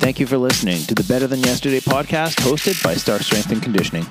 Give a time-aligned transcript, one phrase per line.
[0.00, 3.62] Thank you for listening to the Better Than Yesterday podcast hosted by Star Strength and
[3.62, 4.06] Conditioning.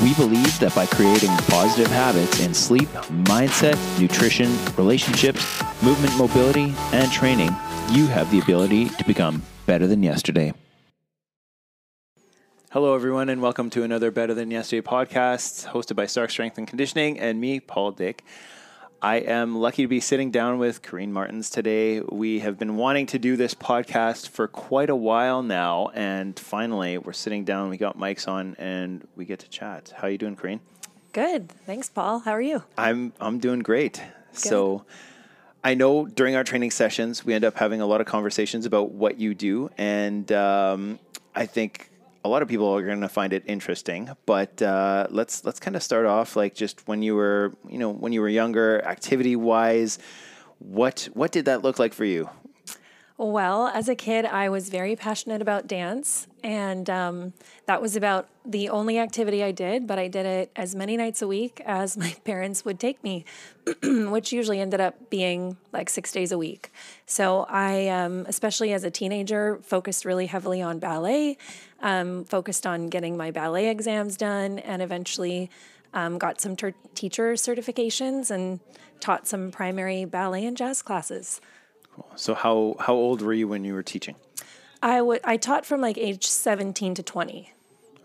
[0.00, 2.88] We believe that by creating positive habits in sleep,
[3.24, 5.44] mindset, nutrition, relationships,
[5.82, 7.50] movement, mobility, and training,
[7.90, 10.54] you have the ability to become better than yesterday.
[12.70, 16.68] Hello, everyone, and welcome to another Better Than Yesterday podcast hosted by Star Strength and
[16.68, 18.22] Conditioning and me, Paul Dick.
[19.02, 22.00] I am lucky to be sitting down with Corrine Martins today.
[22.00, 26.96] We have been wanting to do this podcast for quite a while now, and finally,
[26.96, 27.68] we're sitting down.
[27.68, 29.92] We got mics on, and we get to chat.
[29.96, 30.60] How are you doing, Corrine?
[31.12, 32.20] Good, thanks, Paul.
[32.20, 32.64] How are you?
[32.78, 34.02] I'm I'm doing great.
[34.32, 34.84] So,
[35.62, 38.92] I know during our training sessions, we end up having a lot of conversations about
[38.92, 40.98] what you do, and um,
[41.34, 41.90] I think
[42.26, 44.10] a lot of people are going to find it interesting.
[44.26, 47.90] But uh, let's let's kind of start off like just when you were you know
[47.90, 49.98] when you were younger, activity wise.
[50.58, 52.28] What what did that look like for you?
[53.18, 57.32] Well, as a kid, I was very passionate about dance, and um,
[57.64, 59.86] that was about the only activity I did.
[59.86, 63.24] But I did it as many nights a week as my parents would take me,
[63.82, 66.70] which usually ended up being like six days a week.
[67.06, 71.38] So I, um, especially as a teenager, focused really heavily on ballet,
[71.80, 75.48] um, focused on getting my ballet exams done, and eventually
[75.94, 78.60] um, got some ter- teacher certifications and
[79.00, 81.40] taught some primary ballet and jazz classes.
[82.14, 84.16] So how how old were you when you were teaching?
[84.82, 87.52] I would I taught from like age 17 to 20.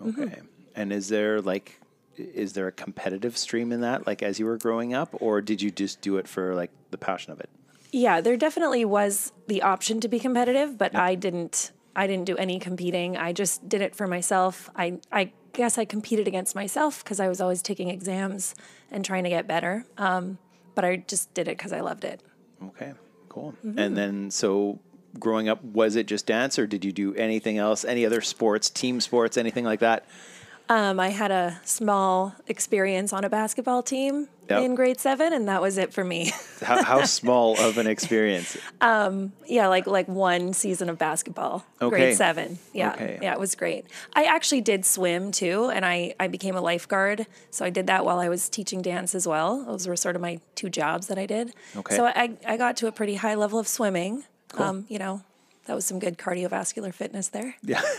[0.07, 0.39] Okay.
[0.75, 1.79] And is there like
[2.17, 5.61] is there a competitive stream in that like as you were growing up or did
[5.61, 7.49] you just do it for like the passion of it?
[7.91, 12.37] Yeah, there definitely was the option to be competitive, but I didn't I didn't do
[12.37, 13.17] any competing.
[13.17, 14.69] I just did it for myself.
[14.75, 18.55] I I guess I competed against myself because I was always taking exams
[18.89, 19.85] and trying to get better.
[19.97, 20.37] Um,
[20.73, 22.21] but I just did it because I loved it.
[22.63, 22.93] Okay.
[23.31, 23.53] Cool.
[23.65, 23.79] Mm-hmm.
[23.79, 24.79] And then so
[25.17, 27.85] growing up was it just dance or did you do anything else?
[27.85, 30.05] Any other sports, team sports, anything like that?
[30.69, 34.63] Um, I had a small experience on a basketball team Yep.
[34.63, 36.31] in grade seven, and that was it for me.
[36.61, 38.57] How, how small of an experience?
[38.81, 41.89] yeah, like like one season of basketball, Okay.
[41.89, 42.59] grade seven.
[42.73, 43.19] Yeah, Okay.
[43.21, 43.85] yeah, it was great.
[44.13, 48.03] I actually did swim too, and I I became a lifeguard, so I did that
[48.03, 49.63] while I was teaching dance as well.
[49.63, 51.53] Those were sort of my two jobs that I did.
[51.77, 51.95] Okay.
[51.95, 54.23] So I I got to a pretty high level of swimming.
[54.55, 55.21] Um, you know,
[55.65, 57.55] that was some good cardiovascular fitness there.
[57.63, 57.81] Yeah.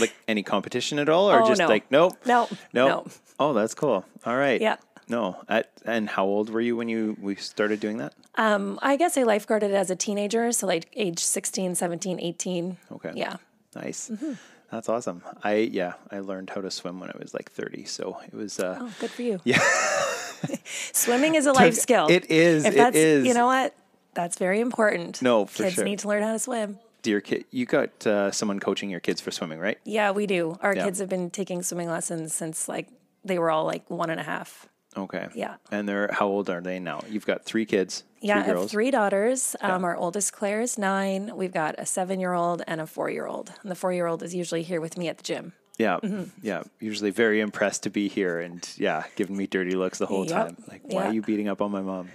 [0.00, 1.68] Like any competition at all or Oh, just no.
[1.68, 2.14] like nope?
[2.26, 3.06] No, Nope.
[3.06, 3.06] no.
[3.38, 4.04] Oh, that's cool.
[4.24, 4.60] All right.
[4.60, 4.76] Yeah.
[5.08, 5.36] No.
[5.48, 8.14] At, and how old were you when you we started doing that?
[8.36, 12.76] Um, I guess I lifeguarded as a teenager, so like age 16, 17, 18.
[12.92, 13.12] Okay.
[13.14, 13.36] Yeah.
[13.76, 14.08] Nice.
[14.10, 14.32] Mm-hmm.
[14.70, 15.22] That's awesome.
[15.44, 18.58] I yeah, I learned how to swim when I was like 30, so it was
[18.58, 19.38] uh Oh, good for you.
[19.44, 19.60] yeah.
[20.92, 22.06] Swimming is a life skill.
[22.10, 23.26] It is, If it that's, is.
[23.26, 23.74] You know what?
[24.14, 25.22] That's very important.
[25.22, 25.84] No, for Kids sure.
[25.84, 26.78] need to learn how to swim.
[27.02, 29.78] Dear kid, you got uh, someone coaching your kids for swimming, right?
[29.84, 30.56] Yeah, we do.
[30.62, 30.84] Our Yeah.
[30.84, 32.88] kids have been taking swimming lessons since like
[33.24, 34.68] they were all like one and a half.
[34.96, 35.26] Okay.
[35.34, 35.54] Yeah.
[35.70, 37.00] And they're how old are they now?
[37.08, 38.04] You've got three kids.
[38.20, 39.56] Yeah, three I have three daughters.
[39.62, 41.34] Um, Our oldest Claire is nine.
[41.34, 43.52] We've got a seven year old and a four year old.
[43.62, 45.54] And the four year old is usually here with me at the gym.
[45.78, 46.24] Yeah, Mm-hmm.
[46.46, 46.62] yeah.
[46.78, 50.30] Usually very impressed to be here, and yeah, giving me dirty looks the whole Yep.
[50.30, 50.56] time.
[50.68, 51.08] Like, why Yeah.
[51.08, 52.10] are you beating up on my mom?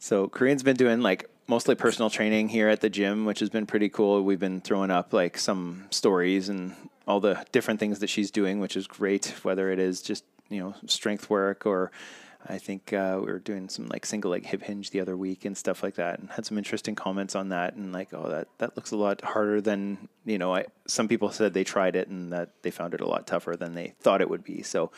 [0.00, 3.66] So Corrine's been doing like mostly personal training here at the gym, which has been
[3.66, 4.22] pretty cool.
[4.22, 6.74] We've been throwing up like some stories and
[7.06, 9.34] all the different things that she's doing, which is great.
[9.42, 11.92] Whether it is just you know strength work or
[12.48, 15.44] I think uh, we were doing some like single leg hip hinge the other week
[15.44, 17.74] and stuff like that, and had some interesting comments on that.
[17.74, 20.54] And like, oh, that that looks a lot harder than you know.
[20.54, 23.54] I some people said they tried it and that they found it a lot tougher
[23.54, 24.62] than they thought it would be.
[24.62, 24.90] So,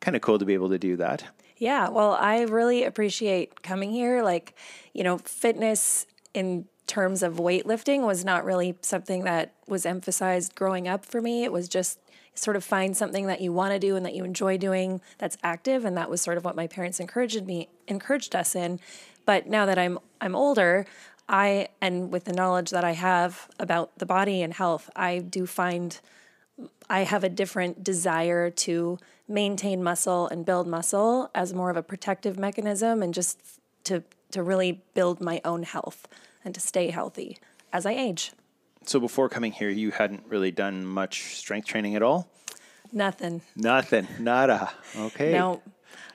[0.00, 1.24] kind of cool to be able to do that.
[1.60, 4.22] Yeah, well, I really appreciate coming here.
[4.22, 4.54] Like,
[4.94, 10.88] you know, fitness in terms of weightlifting was not really something that was emphasized growing
[10.88, 11.44] up for me.
[11.44, 11.98] It was just
[12.34, 15.36] sort of find something that you want to do and that you enjoy doing that's
[15.42, 18.80] active and that was sort of what my parents encouraged me encouraged us in.
[19.26, 20.86] But now that I'm I'm older,
[21.28, 25.44] I and with the knowledge that I have about the body and health, I do
[25.46, 26.00] find
[26.88, 28.98] I have a different desire to
[29.28, 33.38] maintain muscle and build muscle as more of a protective mechanism and just
[33.84, 34.02] to
[34.32, 36.06] to really build my own health
[36.44, 37.38] and to stay healthy
[37.72, 38.32] as I age.
[38.86, 42.28] So before coming here, you hadn't really done much strength training at all.
[42.92, 43.42] Nothing.
[43.54, 44.06] Nothing.
[44.18, 44.70] Nada.
[44.96, 45.32] Okay.
[45.32, 45.62] No.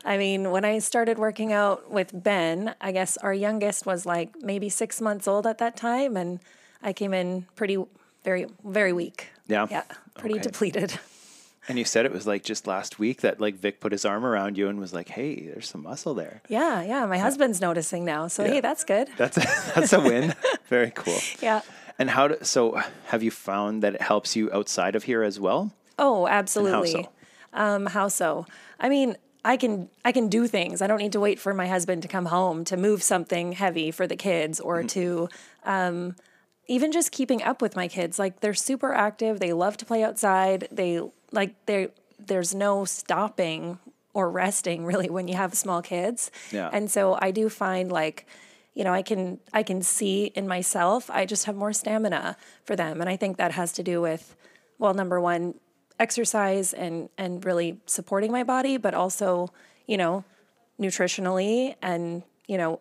[0.03, 4.35] I mean, when I started working out with Ben, I guess our youngest was like
[4.41, 6.39] maybe six months old at that time, and
[6.81, 7.83] I came in pretty,
[8.23, 9.29] very, very weak.
[9.47, 9.67] Yeah.
[9.69, 9.83] Yeah,
[10.17, 10.43] pretty Okay.
[10.43, 10.99] depleted.
[11.67, 14.23] And you said it was like just last week that like Vic put his arm
[14.23, 17.07] around you and was like, "Hey, there's some muscle there." Yeah, yeah.
[17.07, 18.51] My husband's noticing now, so Yeah.
[18.51, 19.09] hey, that's good.
[19.17, 19.39] That's a,
[19.73, 20.35] that's a win.
[20.69, 21.17] Very cool.
[21.41, 21.61] Yeah.
[21.97, 25.39] And how do, so have you found that it helps you outside of here as
[25.39, 25.71] well?
[25.97, 26.93] Oh, absolutely.
[26.93, 27.09] How so?
[27.53, 28.45] Um, how so?
[28.79, 30.83] I mean, I can I can do things.
[30.83, 33.89] I don't need to wait for my husband to come home to move something heavy
[33.89, 35.29] for the kids or to
[35.63, 36.15] um,
[36.67, 38.17] even just keeping up with my kids.
[38.17, 39.39] Like they're super active.
[39.39, 40.67] They love to play outside.
[40.71, 41.01] They
[41.31, 41.89] like they
[42.19, 43.79] there's no stopping
[44.13, 46.31] or resting really when you have small kids.
[46.51, 46.69] Yeah.
[46.71, 48.25] And so I do find like
[48.73, 52.75] you know, I can I can see in myself I just have more stamina for
[52.75, 54.35] them and I think that has to do with
[54.79, 55.55] well number 1
[55.99, 59.49] exercise and and really supporting my body, but also,
[59.87, 60.23] you know,
[60.79, 62.79] nutritionally and, you know,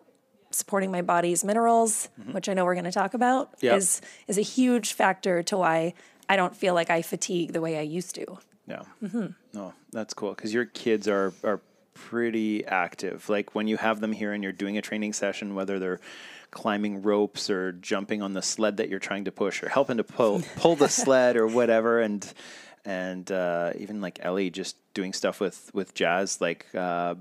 [0.54, 3.76] supporting my body's minerals, which I know we're going to talk about, Yep.
[3.78, 5.94] is is a huge factor to why
[6.28, 8.38] I don't feel like I fatigue the way I used to.
[8.66, 8.82] Yeah.
[9.02, 9.26] Mm-hmm.
[9.52, 11.60] No, that's cool because your kids are are
[11.94, 13.28] pretty active.
[13.28, 16.00] Like when you have them here and you're doing a training session, whether they're
[16.50, 20.04] climbing ropes or jumping on the sled that you're trying to push or helping to
[20.04, 22.32] pull pull the sled or whatever, and
[22.84, 26.66] and uh, even like Ellie just doing stuff with with Jazz, like.
[26.74, 27.16] Uh,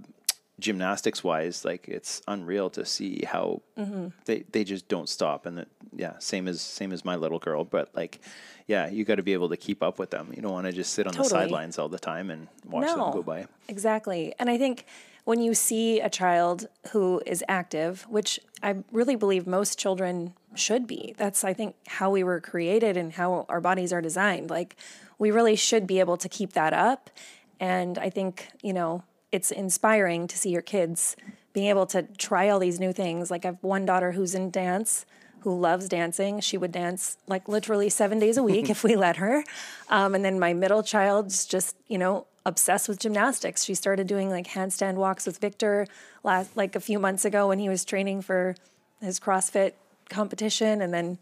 [0.60, 4.08] gymnastics wise like it's unreal to see how Mm-hmm.
[4.26, 7.64] they they just don't stop and that yeah same as same as my little girl
[7.66, 8.20] but like
[8.68, 10.72] yeah you got to be able to keep up with them you don't want to
[10.72, 14.34] just sit on the sidelines all the time and watch them go by Exactly.
[14.40, 14.86] And I think
[15.26, 20.86] when you see a child who is active, which I really believe most children should
[20.86, 24.50] be, that's, I think, how we were created and how our bodies are designed.
[24.50, 24.76] Like,
[25.18, 27.10] we really should be able to keep that up.
[27.58, 29.04] And I think, you know,
[29.34, 31.18] it's inspiring to see your kids
[31.54, 33.32] being able to try all these new things.
[33.32, 35.06] Like, I have one daughter who's in dance
[35.40, 36.40] who loves dancing.
[36.40, 39.44] She would dance like literally seven days a week if we let her.
[39.90, 43.64] Um, and then my middle child's just, you know, obsessed with gymnastics.
[43.64, 45.88] She started doing like handstand walks with Victor
[46.24, 48.56] last like a few months ago when he was training for
[49.02, 49.74] his CrossFit
[50.10, 50.82] competition.
[50.82, 51.18] And then,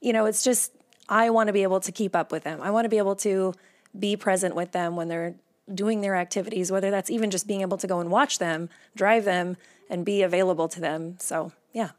[0.00, 0.72] you know, it's just
[1.08, 2.60] I want to be able to keep up with them.
[2.62, 3.54] I want to be able to
[3.98, 5.34] be present with them when they're
[5.72, 9.24] doing their activities, whether that's even just being able to go and watch them, drive
[9.24, 9.56] them,
[9.90, 11.16] and be available to them.
[11.18, 11.90] So yeah,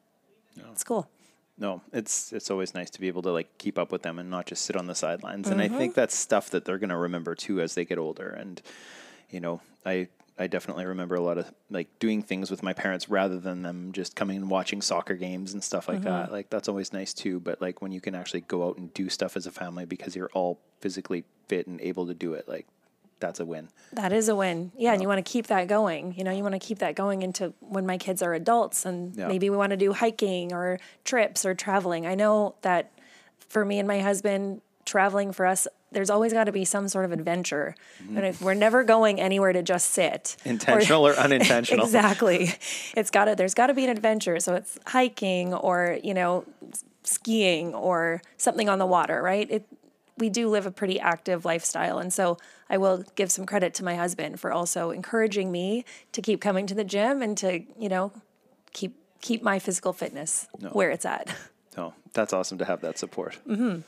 [0.71, 1.09] it's cool.
[1.57, 4.29] no it's it's always nice to be able to like keep up with them and
[4.29, 5.77] not just sit on the sidelines and i Mm-hmm.
[5.77, 8.61] think that's stuff that they're going to remember too as they get older and
[9.29, 13.09] you know i i definitely remember a lot of like doing things with my parents
[13.09, 16.09] rather than them just coming and watching soccer games and stuff like Mm-hmm.
[16.09, 18.93] that like that's always nice too but like when you can actually go out and
[18.93, 22.47] do stuff as a family because you're all physically fit and able to do it
[22.47, 22.67] like
[23.19, 24.71] that's a win That is a win.
[24.77, 26.13] Yeah, and you want to keep that going.
[26.17, 29.15] You know, you want to keep that going into when my kids are adults and
[29.15, 29.27] Yeah.
[29.27, 32.05] maybe we want to do hiking or trips or traveling.
[32.05, 32.91] I know that
[33.39, 37.05] for me and my husband, traveling for us, there's always got to be some sort
[37.05, 37.75] of adventure.
[38.03, 38.17] Mm-hmm.
[38.17, 40.35] And if we're never going anywhere to just sit.
[40.45, 42.53] intentional or unintentional exactly.
[42.95, 44.39] It's got to there's got to be an adventure.
[44.39, 46.45] So it's hiking or, you know,
[47.03, 49.49] skiing or something on the water, right?
[49.49, 49.65] It
[50.17, 52.37] we do live a pretty active lifestyle and so
[52.69, 56.67] I will give some credit to my husband for also encouraging me to keep coming
[56.67, 58.11] to the gym and to, you know,
[58.73, 61.35] keep keep my physical fitness where it's at.
[61.75, 63.37] No, that's awesome to have that support.
[63.47, 63.81] Mm-hmm.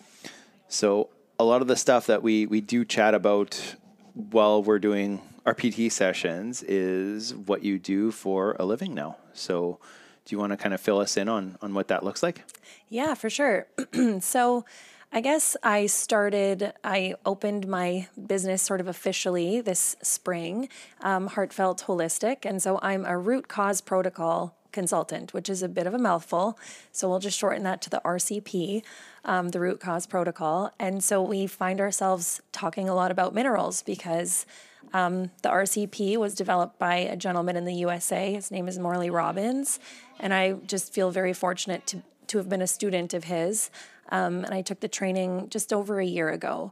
[0.68, 1.10] So
[1.40, 3.76] a lot of the stuff that we we do chat about
[4.14, 9.18] while we're doing our PT sessions is what you do for a living now.
[9.34, 9.80] So
[10.24, 12.44] do you want to kind of fill us in on on what that looks like?
[12.90, 13.66] Yeah, for sure.
[14.20, 14.66] so
[15.12, 20.70] I guess I started, I opened my business sort of officially this spring,
[21.02, 22.46] um, Heartfelt Holistic.
[22.46, 26.60] And so I'm a root cause protocol consultant, which is a bit of a mouthful.
[26.92, 28.84] So we'll just shorten that to the RCP,
[29.26, 30.72] um, the root cause protocol.
[30.78, 34.46] And so we find ourselves talking a lot about minerals because
[34.94, 38.34] um, the RCP was developed by a gentleman in the USA.
[38.34, 39.80] His name is Morley Robbins.
[40.20, 43.70] And I just feel very fortunate to, to have been a student of his.
[44.10, 46.72] Um, and I took the training just over a year ago.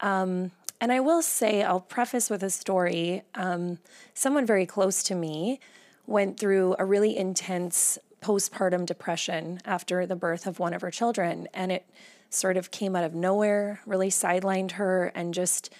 [0.00, 3.22] Um, and I will say, I'll preface with a story.
[3.34, 3.78] Um,
[4.12, 5.60] someone very close to me
[6.06, 11.48] went through a really intense postpartum depression after the birth of one of her children.
[11.54, 11.86] And it
[12.28, 15.72] sort of came out of nowhere, really sidelined her, and just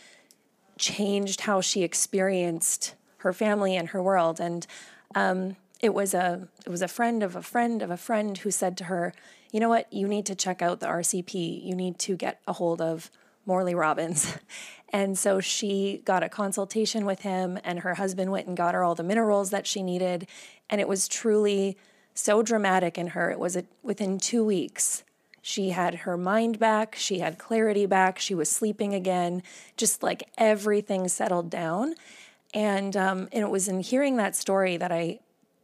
[0.79, 4.41] changed how she experienced her family and her world.
[4.41, 4.67] And
[5.15, 8.51] um, it was a it was a friend of a friend of a friend who
[8.51, 9.13] said to her,
[9.53, 9.93] "You know what?
[9.93, 11.63] You need to check out the RCP.
[11.63, 13.11] You need to get a hold of
[13.47, 14.37] Morley Robbins."
[14.93, 18.85] And so she got a consultation with him, and her husband went and got her
[18.85, 20.29] all the minerals that she needed.
[20.71, 21.77] And it was truly
[22.15, 23.29] so dramatic in her.
[23.33, 25.03] It was a, within two weeks
[25.43, 29.43] she had her mind back, she had clarity back, she was sleeping again,
[29.77, 31.97] just like everything settled down.
[32.55, 35.19] And um, and it was in hearing that story that I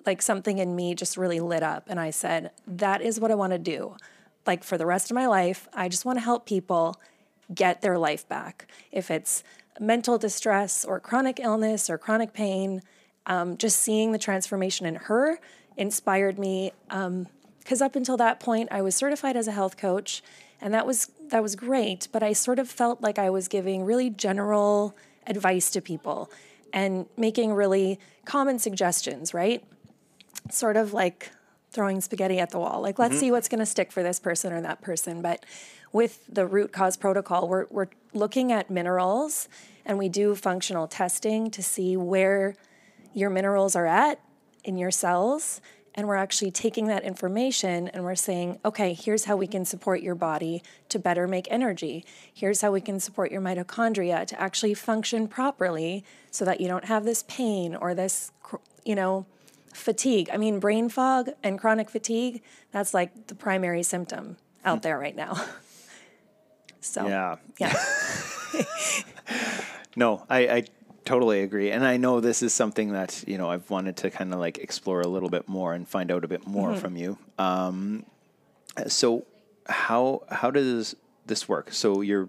[0.06, 3.34] like something in me just really lit up and I said, that is what I
[3.34, 3.96] want to do.
[4.46, 7.00] like for the rest of my life, I just want to help people
[7.54, 8.66] get their life back.
[8.90, 9.42] If it's
[9.78, 12.82] mental distress or chronic illness or chronic pain,
[13.26, 15.38] um, just seeing the transformation in her
[15.76, 16.72] inspired me.
[16.88, 20.22] Because um, up until that point, I was certified as a health coach,
[20.60, 22.08] and that was that was great.
[22.12, 26.30] But I sort of felt like I was giving really general advice to people
[26.72, 29.62] and making really common suggestions, right?
[30.50, 31.30] Sort of like
[31.70, 32.80] throwing spaghetti at the wall.
[32.80, 33.20] Like, let's mm-hmm.
[33.20, 35.22] see what's going to stick for this person or that person.
[35.22, 35.44] But
[35.92, 39.48] with the root cause protocol, we're, we're looking at minerals
[39.84, 42.56] and we do functional testing to see where
[43.14, 44.20] your minerals are at
[44.64, 45.60] in your cells.
[45.94, 50.02] And we're actually taking that information and we're saying, okay, here's how we can support
[50.02, 52.04] your body to better make energy.
[52.32, 56.84] Here's how we can support your mitochondria to actually function properly so that you don't
[56.84, 58.30] have this pain or this,
[58.84, 59.26] you know,
[59.80, 60.30] fatigue.
[60.32, 65.16] I mean, brain fog and chronic fatigue, that's like the primary symptom out there right
[65.16, 65.42] now.
[66.82, 67.36] So, yeah.
[67.58, 67.74] Yeah.
[69.96, 70.64] no, I, I
[71.04, 71.70] totally agree.
[71.70, 74.58] And I know this is something that, you know, I've wanted to kind of like
[74.58, 76.78] explore a little bit more and find out a bit more mm-hmm.
[76.78, 77.18] from you.
[77.38, 78.06] Um,
[78.86, 79.26] so
[79.68, 80.96] how, how does
[81.26, 81.72] this work?
[81.72, 82.28] So your,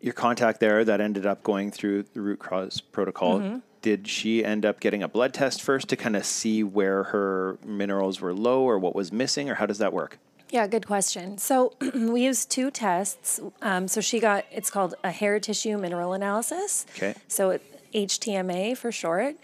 [0.00, 3.58] your contact there that ended up going through the root cause protocol, mm-hmm.
[3.82, 7.58] Did she end up getting a blood test first to kind of see where her
[7.64, 10.18] minerals were low or what was missing or how does that work?
[10.50, 11.38] Yeah, good question.
[11.38, 13.40] So we used two tests.
[13.60, 16.86] Um, so she got it's called a hair tissue mineral analysis.
[16.96, 17.14] Okay.
[17.26, 17.62] So it,
[17.92, 19.36] HTMA for short.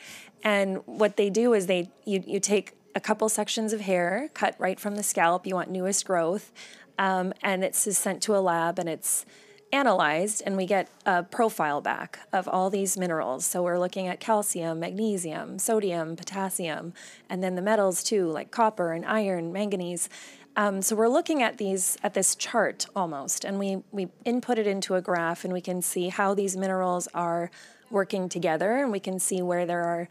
[0.43, 4.55] And what they do is they you you take a couple sections of hair cut
[4.59, 5.47] right from the scalp.
[5.47, 6.53] You want newest growth,
[6.99, 9.25] um, and it's sent to a lab and it's
[9.73, 13.45] analyzed and we get a profile back of all these minerals.
[13.45, 16.95] So we're looking at calcium, magnesium, sodium, potassium,
[17.29, 20.09] and then the metals too, like copper and iron, manganese.
[20.57, 24.67] Um, so we're looking at these at this chart almost, and we we input it
[24.67, 27.51] into a graph, and we can see how these minerals are
[27.91, 30.09] working together, and we can see where there are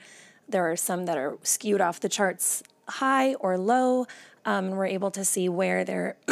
[0.48, 4.08] there are some that are skewed off the charts high or low.
[4.46, 6.16] Um, we're able to see where there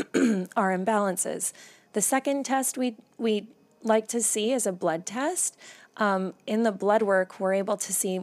[0.56, 1.52] are imbalances.
[1.96, 3.48] The second test we we
[3.82, 5.58] like to see is a blood test.
[5.96, 8.20] Um, in the blood work, we're able to see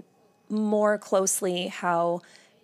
[0.51, 2.21] more closely how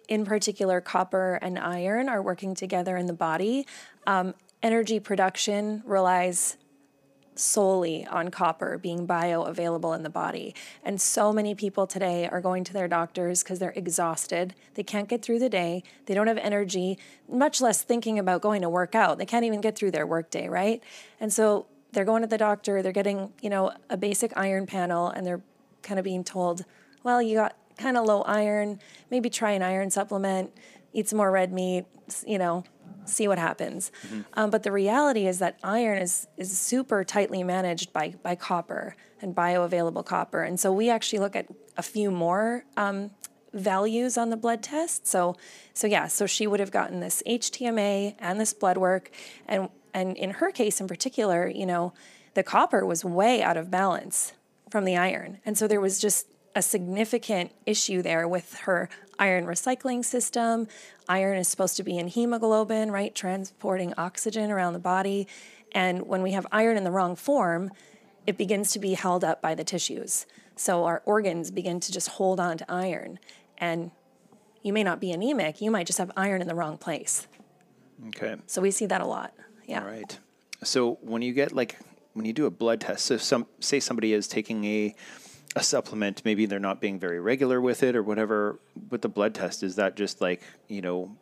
[0.07, 3.67] in particular, copper and iron are working together in the body.
[4.07, 6.59] Um, energy production relies
[7.39, 10.55] solely on copper being bioavailable in the body.
[10.85, 14.55] And so many people today are going to their doctors because they're exhausted.
[14.75, 15.83] They can't get through the day.
[16.07, 16.99] They don't have energy,
[17.31, 19.19] much less thinking about going to work out.
[19.19, 20.83] They can't even get through their workday, right?
[21.21, 25.09] And so they're going to the doctor, they're getting, you know, a basic iron panel
[25.09, 25.43] and they're
[25.83, 26.65] kind of being told,
[27.03, 28.81] well, you got kind of low iron,
[29.11, 30.53] maybe try an iron supplement,
[30.93, 31.87] eat some more red meat,
[32.27, 32.65] you know,
[33.09, 33.91] see what happens.
[34.07, 34.21] Mm-hmm.
[34.35, 38.97] Um, but the reality is that iron is is super tightly managed by by copper
[39.21, 41.47] and bioavailable copper, and so we actually look at
[41.77, 42.65] a few more.
[42.77, 43.11] Um,
[43.55, 45.35] values on the blood test so
[45.73, 49.11] so yeah so she would have gotten this htma and this blood work
[49.47, 51.95] and and in her case in particular you know
[52.35, 54.35] the copper was way out of balance
[54.71, 58.89] from the iron and so there was just a significant issue there with her
[59.19, 60.69] iron recycling system.
[61.09, 65.27] Iron is supposed to be in hemoglobin, right, transporting oxygen around the body.
[65.73, 67.71] And when we have iron in the wrong form,
[68.27, 70.27] it begins to be held up by the tissues.
[70.57, 73.19] So our organs begin to just hold on to iron.
[73.59, 73.91] And
[74.63, 77.27] you may not be anemic, you might just have iron in the wrong place.
[78.09, 78.37] Okay.
[78.47, 79.35] So we see that a lot.
[79.67, 79.83] Yeah.
[79.83, 80.19] All right.
[80.63, 81.79] So when you get like
[82.15, 84.95] when you do a blood test, so some say somebody is taking a
[85.59, 88.59] a supplement, maybe they're not being very regular with it or whatever.
[88.91, 91.17] With the blood test, is that just like, you know,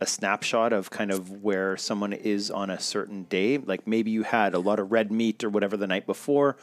[0.00, 3.58] a snapshot of kind of where someone is on a certain day?
[3.58, 6.56] Like maybe you had a lot of red meat or whatever the night before,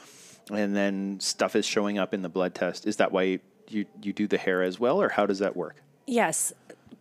[0.52, 2.86] and then stuff is showing up in the blood test.
[2.86, 5.82] Is that why you, you do the hair as well, or how does that work?
[6.06, 6.54] Yes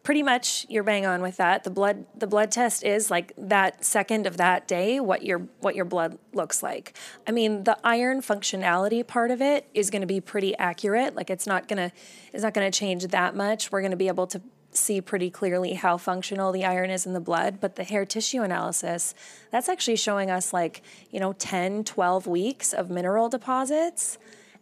[0.04, 1.64] pretty much you're bang on with that.
[1.64, 5.75] The blood the blood test is like that second of that day what your what
[5.75, 6.96] your blood looks like.
[7.26, 11.16] I mean, the iron functionality part of it is going to be pretty accurate.
[11.16, 11.96] Like it's not going to
[12.32, 13.73] it's not going to change that much.
[13.73, 14.40] We're going to be able to
[14.76, 18.42] see pretty clearly how functional the iron is in the blood, but the hair tissue
[18.42, 19.14] analysis,
[19.52, 24.18] that's actually showing us like, you know, 10, 12 weeks of mineral deposits.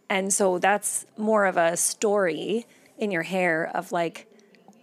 [0.09, 2.67] And so that's more of a story
[2.99, 4.27] in your hair of like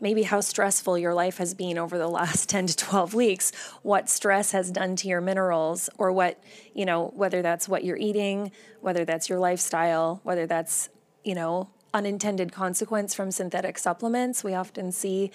[0.00, 3.52] maybe how stressful your life has been over the last 10 to 12 weeks,
[3.82, 6.42] what stress has done to your minerals, or what,
[6.74, 10.88] you know, whether that's what you're eating, whether that's your lifestyle, whether that's,
[11.24, 14.44] you know, unintended consequence from synthetic supplements.
[14.44, 15.30] We often see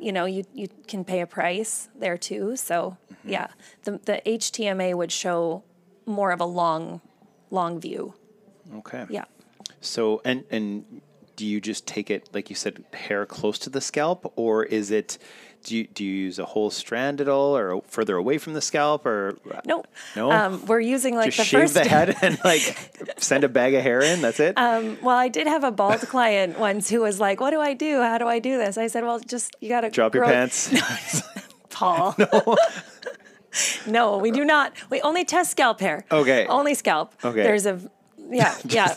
[0.00, 2.56] you know, you, you can pay a price there too.
[2.56, 3.28] So mm-hmm.
[3.28, 3.48] yeah,
[3.82, 5.62] the, the HTMA would show
[6.06, 7.00] more of a long,
[7.50, 8.14] long view.
[8.76, 9.06] Okay.
[9.08, 9.24] Yeah.
[9.80, 11.02] So and and
[11.36, 14.90] do you just take it like you said hair close to the scalp or is
[14.90, 15.18] it
[15.64, 18.60] do you, do you use a whole strand at all or further away from the
[18.60, 19.82] scalp or No,
[20.14, 20.30] No?
[20.30, 21.74] Um, we're using like just the shave first.
[21.74, 25.28] the head and like send a bag of hair in that's it Um, well, I
[25.28, 28.02] did have a bald client once who was like, "What do I do?
[28.02, 30.70] How do I do this?" I said, "Well, just you got to drop your pants
[31.70, 32.56] Paul." No.
[33.86, 34.72] no, we do not.
[34.90, 36.04] We only test scalp hair.
[36.10, 36.44] Okay.
[36.46, 37.14] Only scalp.
[37.24, 37.42] Okay.
[37.42, 37.80] There's a
[38.30, 38.94] yeah yeah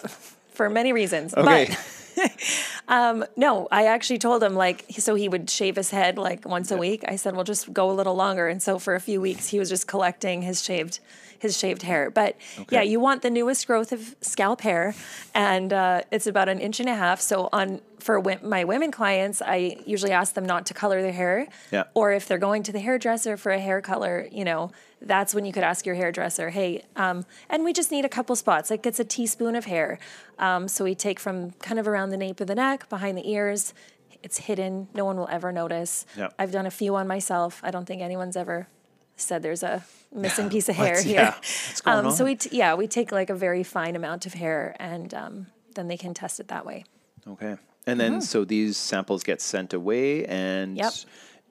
[0.51, 1.33] for many reasons.
[1.35, 1.77] okay But
[2.87, 6.71] um, no, I actually told him like so he would shave his head like once
[6.71, 7.03] a week.
[7.07, 9.59] I said, "Well, just go a little longer." And so for a few weeks, he
[9.59, 10.99] was just collecting his shaved
[11.39, 12.09] his shaved hair.
[12.09, 12.35] But
[12.69, 14.95] yeah, you want the newest growth of scalp hair,
[15.33, 17.21] and uh, it's about an inch and a half.
[17.21, 21.47] So on for my women clients, I usually ask them not to color their hair.
[21.71, 21.83] Yeah.
[21.93, 25.45] Or if they're going to the hairdresser for a hair color, you know, that's when
[25.45, 28.69] you could ask your hairdresser, hey, um, and we just need a couple spots.
[28.69, 29.99] Like it's a teaspoon of hair.
[30.39, 33.29] Um, so we take from kind of around the nape of the neck, behind the
[33.29, 33.73] ears.
[34.23, 34.87] It's hidden.
[34.93, 36.05] No one will ever notice.
[36.17, 36.29] Yeah.
[36.39, 37.59] I've done a few on myself.
[37.63, 38.67] I don't think anyone's ever
[39.17, 39.83] said there's a
[40.13, 41.21] missing piece of hair What's- here.
[41.21, 44.25] yeah, what's going um, So we, t- yeah, we take like a very fine amount
[44.25, 46.85] of hair and um, then they can test it that way.
[47.27, 50.93] okay and then so these samples get sent away and Yep.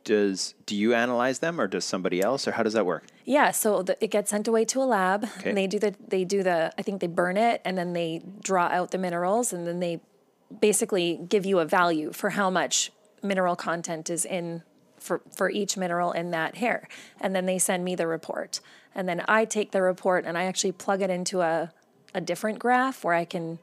[0.05, 3.51] does do you analyze them or does somebody else or how does that work Yeah,
[3.53, 5.49] so the, it gets sent away to a lab, Okay.
[5.51, 8.23] and they do the they do the I think they burn it, and then they
[8.43, 10.01] draw out the minerals, and then they
[10.61, 12.93] basically give you a value for how much
[13.23, 14.63] mineral content is in
[15.07, 16.89] for for each mineral in that hair,
[17.21, 18.61] and then they send me the report,
[18.95, 21.73] and then I take the report and I actually plug it into a
[22.15, 23.59] a different graph where I can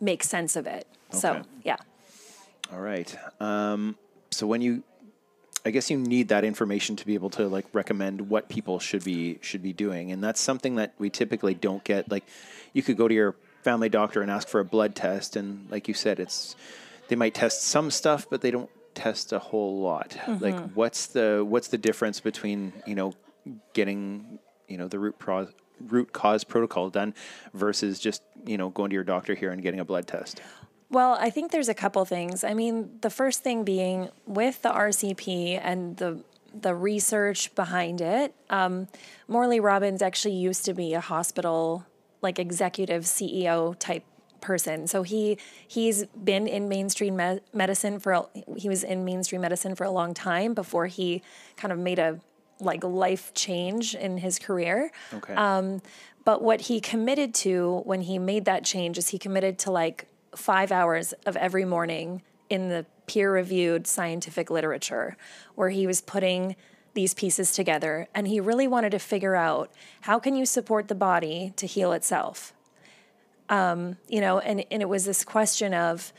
[0.00, 0.86] make sense of it.
[1.10, 1.76] So yeah.
[2.72, 3.16] All right.
[3.40, 3.96] Um,
[4.30, 4.82] so when you,
[5.64, 9.04] I guess you need that information to be able to like recommend what people should
[9.04, 12.10] be should be doing, and that's something that we typically don't get.
[12.10, 12.24] Like,
[12.72, 15.88] you could go to your family doctor and ask for a blood test, and like
[15.88, 16.54] you said, it's
[17.08, 20.16] they might test some stuff, but they don't test a whole lot.
[20.40, 23.12] Like, what's the what's the difference between you know
[23.74, 25.48] getting you know the root pro-
[25.80, 27.14] root cause protocol done
[27.54, 30.40] versus just you know going to your doctor here and getting a blood test?
[30.88, 32.42] Well, I think there's a couple things.
[32.44, 36.24] I mean, the first thing being with the RCP and the
[36.60, 38.34] the research behind it.
[38.48, 38.88] Um,
[39.28, 41.84] Morley Robbins actually used to be a hospital
[42.22, 44.04] like executive CEO type
[44.46, 44.86] person.
[44.86, 48.24] So he he's been in mainstream me- medicine for a,
[48.56, 51.22] he was in mainstream medicine for a long time before he
[51.56, 52.20] kind of made a
[52.60, 54.92] like life change in his career.
[55.12, 55.34] Okay.
[55.34, 55.82] Um,
[56.24, 60.06] but what he committed to when he made that change is he committed to like
[60.34, 65.16] five hours of every morning in the peer reviewed scientific literature
[65.56, 66.54] where he was putting
[66.94, 69.70] these pieces together and he really wanted to figure out
[70.02, 72.54] how can you support the body to heal itself
[73.48, 76.12] um, you know and, and it was this question of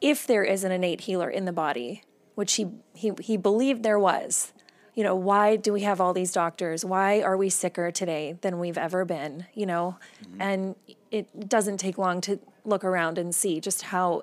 [0.00, 2.02] if there is an innate healer in the body
[2.34, 4.52] which he, he he believed there was
[4.94, 6.84] you know why do we have all these doctors?
[6.84, 9.98] Why are we sicker today than we've ever been you know?
[10.38, 10.74] And
[11.10, 14.22] it doesn't take long to look around and see just how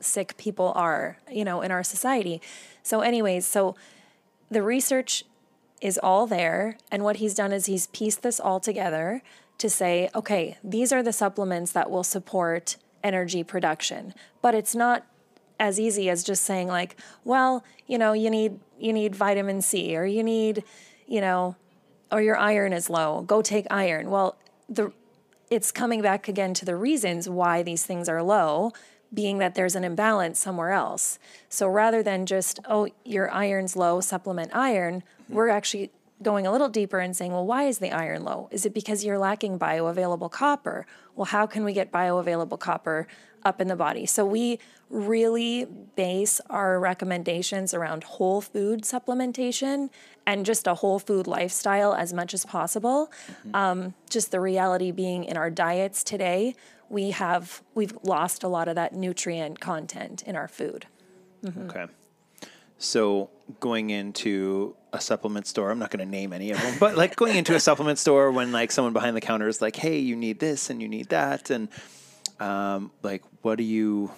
[0.00, 2.40] sick people are you know in our society.
[2.82, 3.74] So anyways so
[4.50, 5.24] the research
[5.80, 9.22] is all there and what he's done is he's pieced this all together
[9.58, 14.14] to say okay these are the supplements that will support energy production.
[14.42, 15.06] But it's not
[15.58, 19.96] as easy as just saying like well you know you need you need vitamin c
[19.96, 20.62] or you need
[21.06, 21.56] you know
[22.12, 23.22] or your iron is low.
[23.22, 24.10] Go take iron.
[24.10, 24.36] Well
[24.68, 24.92] the
[25.50, 28.72] it's coming back again to the reasons why these things are low
[29.14, 31.20] being that there's an imbalance somewhere else.
[31.48, 35.90] So rather than just oh your iron's low supplement iron we're actually
[36.22, 38.48] going a little deeper and saying well why is the iron low?
[38.50, 40.86] Is it because you're lacking bioavailable copper?
[41.14, 43.06] Well how can we get bioavailable copper
[43.44, 44.06] up in the body?
[44.06, 49.90] So we really base our recommendations around whole food supplementation
[50.26, 53.10] and just a whole food lifestyle as much as possible.
[53.52, 56.54] Um, just the reality being in our diets today
[56.88, 60.86] we have we've lost a lot of that nutrient content in our food.
[61.70, 61.86] Okay.
[62.78, 66.96] So going into a supplement store, I'm not going to name any of them, but
[66.96, 69.98] like going into a supplement store when like someone behind the counter is like, "Hey,
[69.98, 71.68] you need this and you need that," and
[72.40, 74.10] um, like, what do you,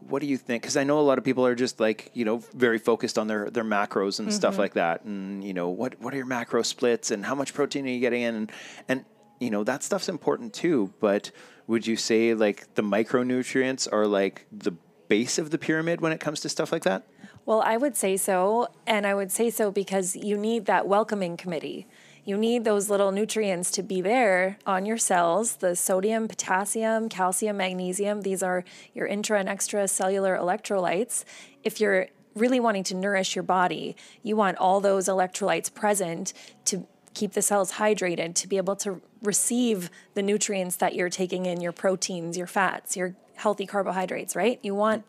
[0.00, 0.62] what do you think?
[0.62, 3.26] Because I know a lot of people are just like you know very focused on
[3.26, 6.62] their their macros and stuff like that, and you know what what are your macro
[6.62, 8.52] splits and how much protein are you getting in, and
[8.88, 9.04] and
[9.40, 10.92] you know that stuff's important too.
[11.00, 11.30] But
[11.66, 14.72] would you say like the micronutrients are like the
[15.08, 17.06] base of the pyramid when it comes to stuff like that?
[17.46, 18.68] Well, I would say so.
[18.86, 21.86] And I would say so because you need that welcoming committee.
[22.24, 27.56] You need those little nutrients to be there on your cells the sodium, potassium, calcium,
[27.56, 28.22] magnesium.
[28.22, 31.24] These are your intra and extracellular electrolytes.
[31.62, 36.32] If you're really wanting to nourish your body, you want all those electrolytes present
[36.64, 41.46] to keep the cells hydrated, to be able to receive the nutrients that you're taking
[41.46, 44.58] in your proteins, your fats, your healthy carbohydrates, right?
[44.62, 45.04] You want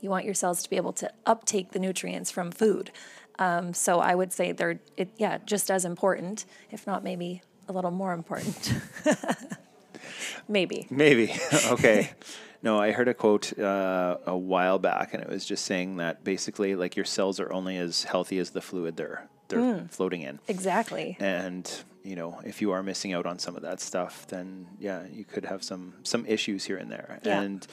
[0.00, 2.90] you want your cells to be able to uptake the nutrients from food.
[3.38, 7.72] Um, so I would say they're, it, yeah, just as important, if not maybe a
[7.72, 8.74] little more important.
[10.48, 10.86] maybe.
[10.90, 11.34] Maybe.
[11.66, 12.10] okay.
[12.62, 16.24] No, I heard a quote uh, a while back, and it was just saying that
[16.24, 20.22] basically, like your cells are only as healthy as the fluid they're they're mm, floating
[20.22, 20.38] in.
[20.46, 21.16] Exactly.
[21.20, 21.70] And
[22.02, 25.24] you know, if you are missing out on some of that stuff, then yeah, you
[25.24, 27.18] could have some some issues here and there.
[27.24, 27.40] Yeah.
[27.40, 27.66] And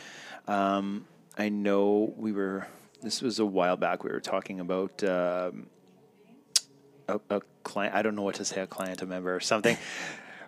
[0.47, 1.05] um,
[1.37, 2.67] I know we were.
[3.01, 4.03] This was a while back.
[4.03, 5.67] We were talking about um,
[7.07, 7.93] a, a, client.
[7.93, 8.61] I don't know what to say.
[8.61, 9.77] A client, a member, or something.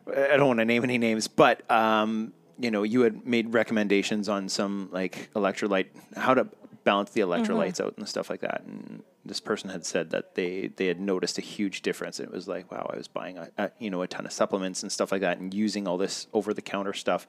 [0.07, 4.27] I don't want to name any names, but um, you know, you had made recommendations
[4.27, 6.47] on some like electrolyte, how to
[6.83, 7.87] balance the electrolytes mm-hmm.
[7.87, 8.63] out and stuff like that.
[8.65, 12.19] And this person had said that they they had noticed a huge difference.
[12.19, 14.81] It was like, wow, I was buying a, a you know a ton of supplements
[14.81, 17.27] and stuff like that, and using all this over the counter stuff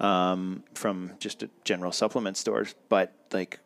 [0.00, 3.60] um, from just a general supplement stores, but like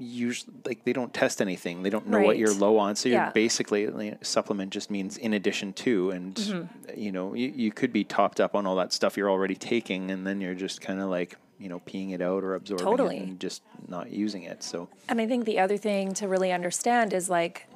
[0.00, 1.82] usually like they don't test anything.
[1.82, 2.26] They don't know right.
[2.26, 2.96] what you're low on.
[2.96, 3.30] So you're yeah.
[3.30, 7.00] basically like, supplement just means in addition to, and mm-hmm.
[7.00, 10.10] you know you, you could be topped up on all that stuff you're already taking,
[10.10, 13.16] and then you're just kind of like you know peeing it out or absorbing totally.
[13.18, 14.62] it and just not using it.
[14.62, 17.66] So and I think the other thing to really understand is like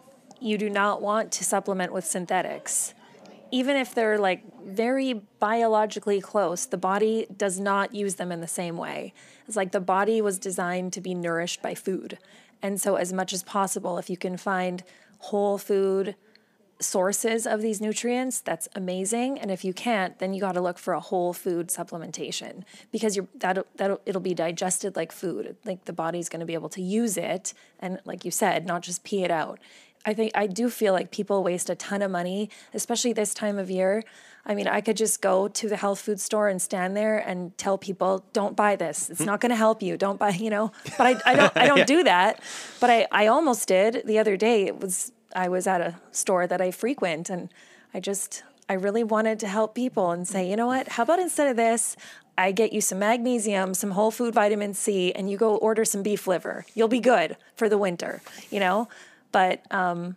[0.40, 2.94] you do not want to supplement with synthetics
[3.55, 8.49] even if they're like very biologically close, the body does not use them in the
[8.49, 9.14] same way.
[9.47, 12.19] It's like the body was designed to be nourished by food.
[12.61, 14.83] And so, as much as possible, if you can find
[15.19, 16.17] whole food
[16.81, 19.38] sources of these nutrients, that's amazing.
[19.38, 23.14] And if you can't, then you got to look for a whole food supplementation because
[23.14, 25.57] you're that that it'll be digested like food.
[25.64, 28.83] Like the body's going to be able to use it, and like you said, not
[28.83, 29.61] just pee it out.
[30.07, 33.59] I think I do feel like people waste a ton of money, especially this time
[33.59, 34.05] of year.
[34.47, 37.57] I mean, I could just go to the health food store and stand there and
[37.57, 39.09] tell people, "Don't buy this.
[39.09, 39.27] It's hmm.
[39.27, 39.97] not going to help you.
[39.97, 41.85] Don't buy." You know, but I, I don't I don't yeah.
[41.85, 42.40] do that.
[42.81, 44.64] But I I almost did the other day.
[44.64, 47.49] It was I was at a store that I frequent, and
[47.95, 50.88] I just I really wanted to help people and say, you know what?
[50.88, 51.97] How about instead of this,
[52.37, 56.03] I get you some magnesium, some whole food vitamin C, and you go order some
[56.03, 56.67] beef liver.
[56.75, 58.21] You'll be good for the winter.
[58.51, 58.88] You know.
[59.35, 60.14] But um,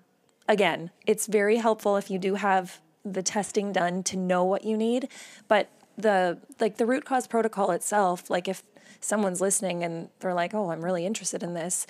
[0.47, 4.77] again, it's very helpful if you do have the testing done to know what you
[4.77, 5.07] need.
[5.47, 8.61] But the like the root cause protocol itself, like if
[8.99, 11.87] someone's listening and they're like, "Oh, I'm really interested in this,"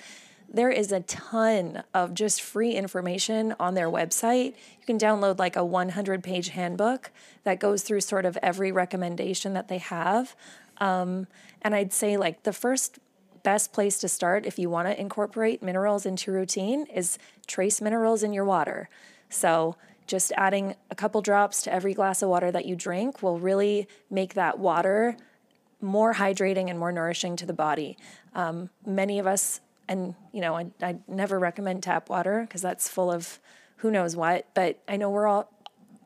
[0.48, 4.54] there is a ton of just free information on their website.
[4.80, 7.10] You can download like a 100 page handbook
[7.44, 10.34] that goes through sort of every recommendation that they have.
[10.78, 11.26] Um,
[11.60, 13.00] and I'd say like the first
[13.42, 18.22] best place to start if you want to incorporate minerals into routine is trace minerals
[18.22, 18.88] in your water.
[19.28, 23.38] So, just adding a couple drops to every glass of water that you drink will
[23.38, 25.16] really make that water
[25.82, 27.96] more hydrating and more nourishing to the body.
[28.34, 32.88] Um, many of us, and you know, I, I never recommend tap water because that's
[32.88, 33.38] full of
[33.76, 35.52] who knows what, but I know we're all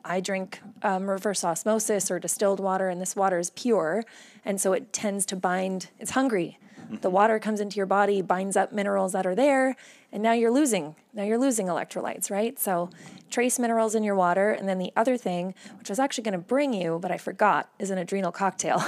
[0.05, 4.03] I drink um, reverse osmosis or distilled water, and this water is pure,
[4.43, 5.89] and so it tends to bind.
[5.99, 6.59] It's hungry,
[7.01, 9.75] the water comes into your body, binds up minerals that are there,
[10.11, 10.95] and now you're losing.
[11.13, 12.59] Now you're losing electrolytes, right?
[12.59, 12.89] So
[13.29, 14.51] trace minerals in your water.
[14.51, 17.17] And then the other thing, which I was actually going to bring you, but I
[17.17, 18.83] forgot, is an adrenal cocktail.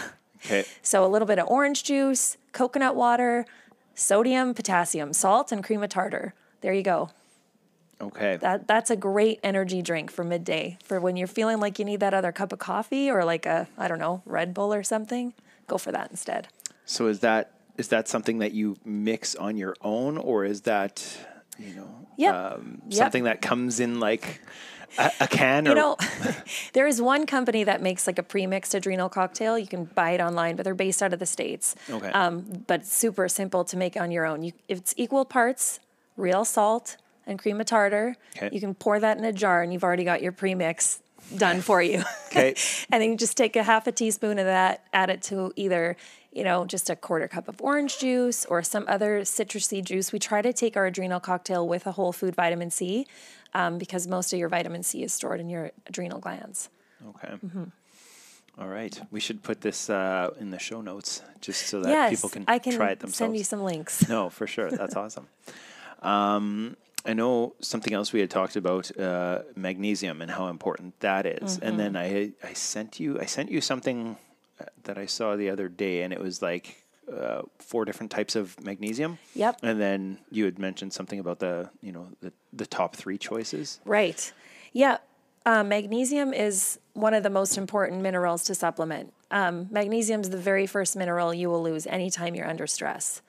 [0.46, 0.66] Okay.
[0.82, 3.46] so a little bit of orange juice, coconut water,
[3.96, 6.34] sodium, potassium, salt, and cream of tartar.
[6.62, 7.10] There you go.
[8.02, 8.38] Okay.
[8.38, 10.78] That that's a great energy drink for midday.
[10.84, 13.68] For when you're feeling like you need that other cup of coffee or like a
[13.78, 15.34] I don't know, Red Bull or something,
[15.68, 16.50] go for that instead.
[16.86, 21.06] So is that is that something that you mix on your own, or is that
[21.58, 22.36] you know yep.
[22.36, 23.42] Um, something yep.
[23.42, 24.42] that comes in like
[24.98, 25.68] a, a can?
[25.68, 25.72] Or?
[25.72, 25.98] You know,
[26.74, 29.58] there is one company that makes like a pre-mixed adrenal cocktail.
[29.58, 31.76] You can buy it online, but they're based out of the states.
[31.90, 32.10] Okay.
[32.10, 34.44] Um, but super simple to make on your own.
[34.44, 35.80] You, it's equal parts
[36.18, 38.16] real salt and cream of tartar.
[38.38, 38.50] Okay.
[38.54, 41.02] You can pour that in a jar, and you've already got your pre-mix
[41.36, 42.04] done for you.
[42.28, 42.56] Okay.
[42.92, 45.98] and then you just take a half a teaspoon of that, add it to either
[46.36, 50.12] you know, just a quarter cup of orange juice or some other citrusy juice.
[50.12, 53.08] We try to take our adrenal cocktail with a whole food vitamin C
[53.54, 56.70] um, because most of your vitamin C is stored in your adrenal glands.
[57.08, 57.34] Okay.
[57.34, 57.64] Mm-hmm.
[58.60, 59.02] All right.
[59.12, 62.44] We should put this uh, in the show notes just so that yes, people can,
[62.50, 63.18] I can try it themselves.
[63.18, 64.08] Send you some links.
[64.10, 64.70] No, for sure.
[64.70, 65.28] That's awesome.
[66.02, 71.26] Um, I know something else we had talked about uh, magnesium and how important that
[71.26, 71.60] is.
[71.60, 74.18] And then I I sent you I sent you something
[74.84, 78.60] that I saw the other day, and it was like uh, four different types of
[78.64, 79.18] magnesium.
[79.34, 79.60] Yep.
[79.64, 83.80] And then you had mentioned something about the you know the the top three choices.
[83.86, 84.32] Right.
[84.74, 84.98] Yeah.
[85.46, 89.14] Uh, magnesium is one of the most important minerals to supplement.
[89.30, 93.22] Um, magnesium is the very first mineral you will lose anytime you're under stress.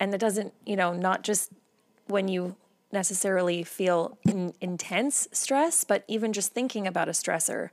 [0.00, 1.52] And that doesn't, you know, not just
[2.08, 2.56] when you
[2.90, 7.70] necessarily feel in, intense stress, but even just thinking about a stressor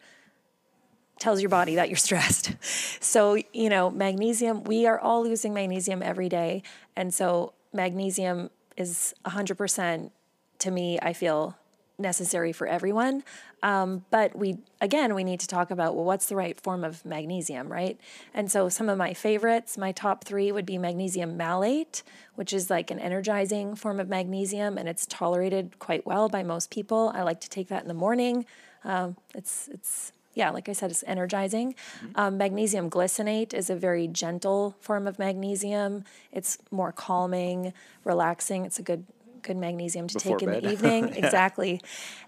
[1.19, 2.55] tells your body that you're stressed.
[3.03, 6.63] So, you know, magnesium, we are all losing magnesium every day.
[6.95, 10.11] And so, magnesium is 100%
[10.59, 11.55] to me, I feel
[11.99, 13.23] necessary for everyone.
[13.63, 17.03] Um, but we, again, we need to talk about well, what's the right form of
[17.03, 17.99] magnesium, right?
[18.33, 22.03] And so, some of my favorites, my top three would be magnesium malate,
[22.35, 26.69] which is like an energizing form of magnesium, and it's tolerated quite well by most
[26.69, 27.11] people.
[27.15, 28.45] I like to take that in the morning.
[28.83, 31.73] Um, it's, it's, yeah, like I said, it's energizing.
[32.13, 36.03] Um, magnesium glycinate is a very gentle form of magnesium.
[36.31, 37.73] It's more calming,
[38.03, 38.63] relaxing.
[38.63, 39.05] It's a good
[39.41, 40.63] good magnesium to Before take in bed.
[40.63, 41.09] the evening.
[41.15, 41.81] Exactly.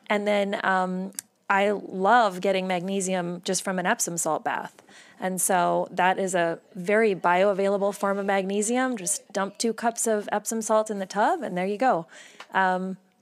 [0.07, 1.11] And then um,
[1.49, 4.81] I love getting magnesium just from an Epsom salt bath.
[5.19, 8.97] And so that is a very bioavailable form of magnesium.
[8.97, 12.07] Just dump two cups of Epsom salt in the tub, and there you go.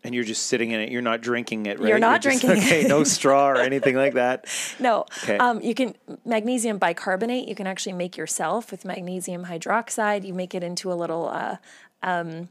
[0.03, 0.89] And you're just sitting in it.
[0.89, 1.89] You're not drinking it, right?
[1.89, 2.67] You're not just- drinking it.
[2.77, 4.45] Okay, no straw or anything like that.
[4.79, 5.37] No, Okay.
[5.37, 7.47] um, you can magnesium bicarbonate.
[7.47, 10.25] You can actually make yourself with magnesium hydroxide.
[10.25, 11.57] You make it into a little uh,
[12.03, 12.49] um,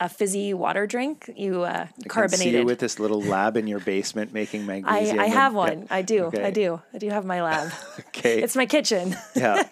[0.00, 1.30] a fizzy water drink.
[1.36, 2.66] You uh, I can see you it.
[2.66, 5.20] with this little lab in your basement making I, magnesium.
[5.20, 5.58] I and- have yeah.
[5.58, 5.86] one.
[5.90, 6.24] I do.
[6.24, 6.44] Okay.
[6.44, 6.80] I do.
[6.92, 7.72] I do have my lab.
[8.08, 8.42] Okay.
[8.42, 9.16] it's my kitchen.
[9.34, 9.62] yeah.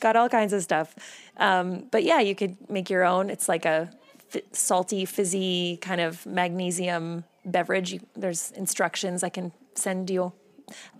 [0.00, 0.94] Got all kinds of stuff.
[1.36, 3.28] Um, but yeah, you could make your own.
[3.30, 3.90] It's like a
[4.30, 7.92] fi- salty, fizzy kind of magnesium beverage.
[7.92, 10.32] You, there's instructions I can send you.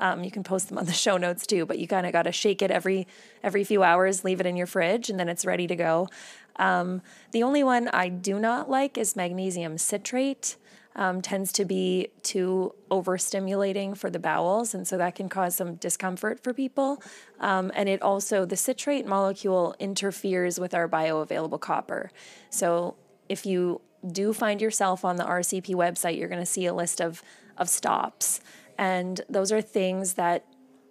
[0.00, 1.64] Um, you can post them on the show notes too.
[1.64, 3.06] But you kind of got to shake it every
[3.42, 6.08] every few hours, leave it in your fridge, and then it's ready to go.
[6.56, 10.56] Um, the only one I do not like is magnesium citrate.
[10.96, 15.76] Um, tends to be too overstimulating for the bowels, and so that can cause some
[15.76, 17.00] discomfort for people.
[17.38, 22.10] Um, and it also, the citrate molecule interferes with our bioavailable copper.
[22.50, 22.96] So
[23.30, 23.80] if you
[24.12, 27.22] do find yourself on the RCP website, you're going to see a list of,
[27.56, 28.40] of stops.
[28.76, 30.44] And those are things that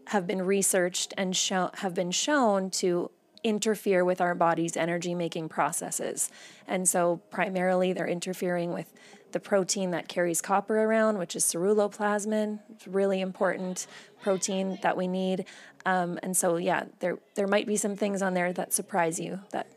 [0.07, 3.11] have been researched and show, have been shown to
[3.43, 6.29] interfere with our body's energy making processes.
[6.65, 8.93] And so, primarily, they're interfering with
[9.31, 12.59] the protein that carries copper around, which is ceruloplasmin.
[12.71, 13.85] It's really important
[14.21, 15.45] protein that we need.
[15.85, 19.41] Um, and so, yeah, there there might be some things on there that surprise you
[19.51, 19.67] that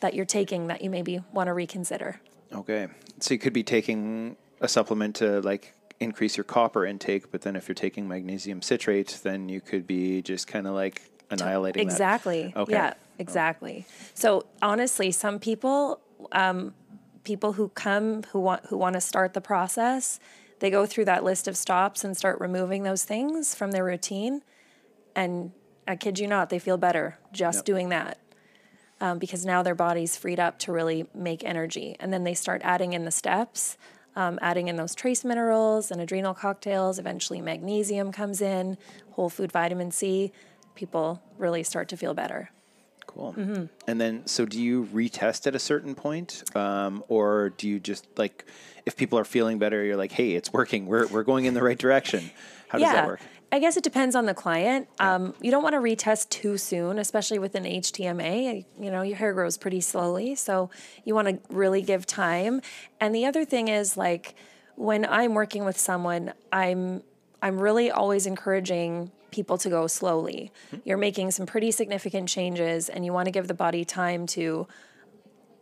[0.00, 2.20] that you're taking that you maybe want to reconsider.
[2.52, 2.88] Okay.
[3.20, 7.56] So you could be taking a supplement to like increase your copper intake, but then
[7.56, 11.92] if you're taking magnesium citrate, then you could be just kind of like annihilating that.
[11.92, 12.52] Exactly.
[12.54, 12.72] Okay.
[12.72, 13.86] Yeah, exactly.
[14.14, 16.00] So honestly, some people,
[16.32, 16.74] um,
[17.24, 20.20] people who come who want who want to start the process,
[20.60, 24.42] they go through that list of stops and start removing those things from their routine,
[25.14, 25.52] and
[25.88, 27.64] I kid you not, they feel better just Yep.
[27.64, 28.18] doing that.
[28.98, 31.96] Um, because now their body's freed up to really make energy.
[32.00, 33.76] And then they start adding in the steps,
[34.14, 36.98] um, adding in those trace minerals and adrenal cocktails.
[36.98, 38.78] Eventually, magnesium comes in,
[39.10, 40.32] whole food vitamin C.
[40.74, 42.48] People really start to feel better.
[43.06, 43.34] Cool.
[43.34, 43.64] Mm-hmm.
[43.86, 48.06] And then, so do you retest at a certain point, um, or do you just
[48.16, 48.46] like,
[48.86, 50.86] if people are feeling better, you're like, hey, it's working.
[50.86, 52.30] We're we're going in the right direction.
[52.68, 53.20] How does that work?
[53.52, 54.88] I guess it depends on the client.
[54.98, 58.64] Um, you don't want to retest too soon, especially with an HTMA.
[58.78, 60.68] You know, your hair grows pretty slowly, so
[61.04, 62.60] you want to really give time.
[63.00, 64.34] And the other thing is like
[64.74, 67.02] when I'm working with someone, I'm
[67.40, 70.50] I'm really always encouraging people to go slowly.
[70.84, 74.66] You're making some pretty significant changes and you want to give the body time to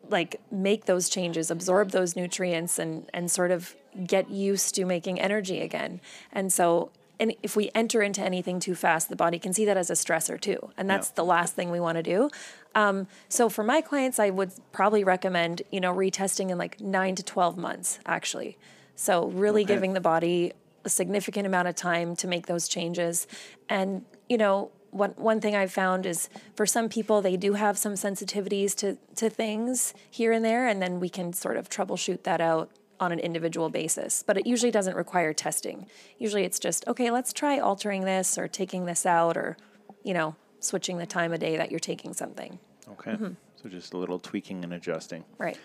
[0.09, 3.75] like make those changes, absorb those nutrients and and sort of
[4.07, 6.01] get used to making energy again.
[6.33, 9.77] And so and if we enter into anything too fast, the body can see that
[9.77, 10.70] as a stressor too.
[10.77, 11.14] And that's Yeah.
[11.16, 12.31] the last thing we want to do.
[12.74, 17.14] Um, so for my clients, I would probably recommend, you know, retesting in like nine
[17.14, 18.59] to 12 months, actually.
[18.96, 19.74] So really Okay.
[19.74, 20.53] giving the body
[20.85, 23.27] a significant amount of time to make those changes.
[23.68, 27.77] And, you know, one, one thing I've found is for some people, they do have
[27.77, 32.22] some sensitivities to, to things here and there, and then we can sort of troubleshoot
[32.24, 32.70] that out
[33.05, 34.25] on an individual basis.
[34.27, 35.87] But it usually doesn't require testing.
[36.19, 39.57] Usually it's just, okay, let's try altering this or taking this out or,
[40.03, 42.59] you know, switching the time of day that you're taking something.
[42.88, 43.12] Okay.
[43.12, 43.33] Mm-hmm.
[43.62, 45.25] So just a little tweaking and adjusting.
[45.38, 45.59] Right.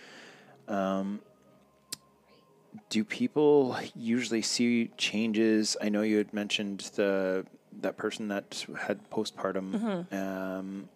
[2.90, 5.76] do people usually see changes?
[5.82, 7.46] I know you had mentioned the
[7.82, 9.72] that person that had postpartum.
[9.72, 10.16] Mm-hmm.
[10.16, 10.90] Um,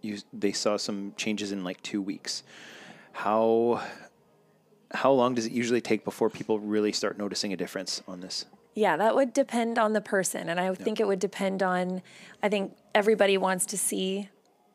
[0.00, 2.42] you they saw some changes in like two weeks.
[3.12, 3.82] How
[4.92, 8.46] how long does it usually take before people really start noticing a difference on this?
[8.74, 10.48] Yeah, that would depend on the person.
[10.48, 12.02] And I would think it would depend on,
[12.42, 14.28] I think everybody wants to see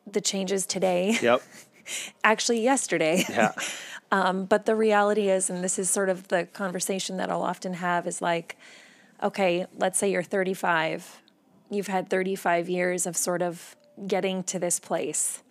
[0.06, 1.42] the changes today, Yep.
[2.24, 3.24] actually, yesterday.
[3.28, 3.52] Yeah.
[4.10, 7.74] Um, but the reality is, and this is sort of the conversation that I'll often
[7.74, 8.56] have, is like,
[9.22, 11.20] okay, let's say you're 35,
[11.70, 13.76] you've had 35 years of sort of
[14.06, 15.42] getting to this place,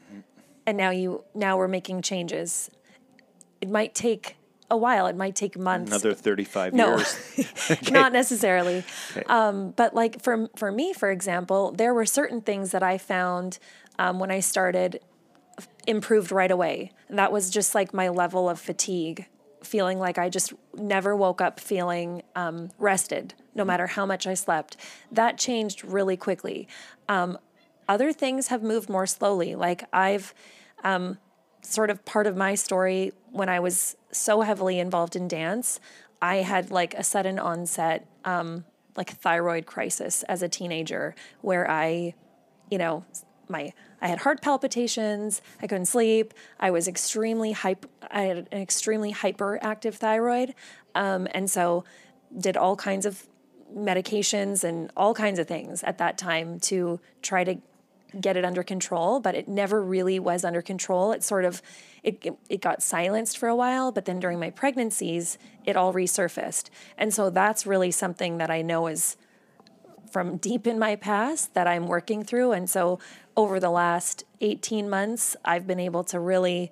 [0.66, 2.72] and now you now we're making changes.
[3.62, 4.37] It might take
[4.70, 5.08] a while.
[5.08, 5.92] It might take months.
[5.92, 7.76] Another 35 No, years.
[7.92, 8.84] not necessarily.
[9.12, 9.24] Okay.
[9.28, 13.60] Um, but like for for me, for example, there were certain things that I found
[14.00, 15.00] um, when I started
[15.86, 16.92] improved right away.
[17.10, 19.28] That was just like my level of fatigue,
[19.64, 24.34] feeling like I just never woke up feeling um, rested, no matter how much I
[24.34, 24.78] slept.
[25.12, 26.68] That changed really quickly.
[27.10, 27.38] Um,
[27.88, 29.56] other things have moved more slowly.
[29.56, 30.34] Like I've
[30.84, 31.18] um,
[31.62, 35.80] sort of part of my story when I was so heavily involved in dance,
[36.22, 38.66] I had like a sudden onset, um,
[38.96, 42.16] like thyroid crisis as a teenager, where I,
[42.70, 43.06] you know,
[43.50, 45.42] my I had heart palpitations.
[45.62, 46.34] I couldn't sleep.
[46.60, 47.88] I was extremely hyper.
[48.10, 50.54] I had an extremely hyperactive thyroid,
[50.96, 51.84] um, and so
[52.38, 53.28] did all kinds of
[53.76, 57.58] medications and all kinds of things at that time to try to
[58.20, 61.12] get it under control, but it never really was under control.
[61.12, 61.62] It sort of
[62.04, 66.70] it it got silenced for a while, but then during my pregnancies, it all resurfaced.
[66.98, 69.18] And so that's really something that I know is
[70.12, 72.54] from deep in my past that I'm working through.
[72.54, 73.00] And so
[73.36, 76.72] over the last 18 months, I've been able to really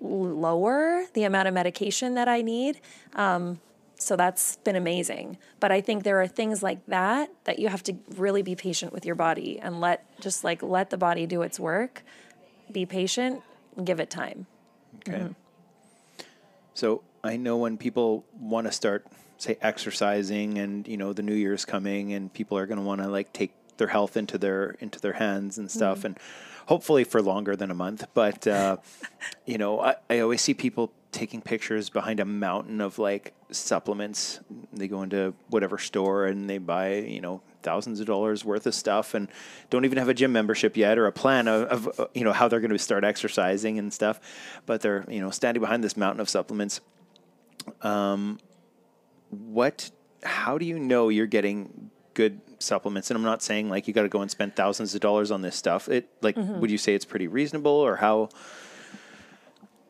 [0.00, 2.80] lower the amount of medication that I need.
[3.14, 3.60] Um,
[3.96, 5.38] so that's been amazing.
[5.60, 8.92] But I think there are things like that that you have to really be patient
[8.92, 12.02] with your body and let just like let the body do its work.
[12.70, 13.42] Be patient,
[13.82, 14.46] give it time.
[15.08, 15.34] Okay.
[16.74, 19.06] So I know when people want to start,
[19.38, 23.00] say, exercising, and you know the New Year's coming, and people are going to want
[23.02, 26.18] to like take their health into their into their hands and stuff, and
[26.66, 28.06] hopefully for longer than a month.
[28.14, 28.78] But uh,
[29.46, 34.40] you know, I, I always see people taking pictures behind a mountain of like supplements.
[34.72, 38.74] They go into whatever store and they buy, you know, thousands of dollars worth of
[38.74, 39.28] stuff and
[39.70, 42.32] don't even have a gym membership yet or a plan of, of uh, you know
[42.32, 44.20] how they're going to start exercising and stuff
[44.66, 46.80] but they're you know standing behind this mountain of supplements.
[47.80, 48.38] Um
[49.30, 49.90] what
[50.24, 53.10] how do you know you're getting good supplements?
[53.10, 55.42] And i'm not saying like you got to go and spend thousands of dollars on
[55.42, 55.88] this stuff.
[55.88, 58.30] It like would you say it's pretty reasonable or how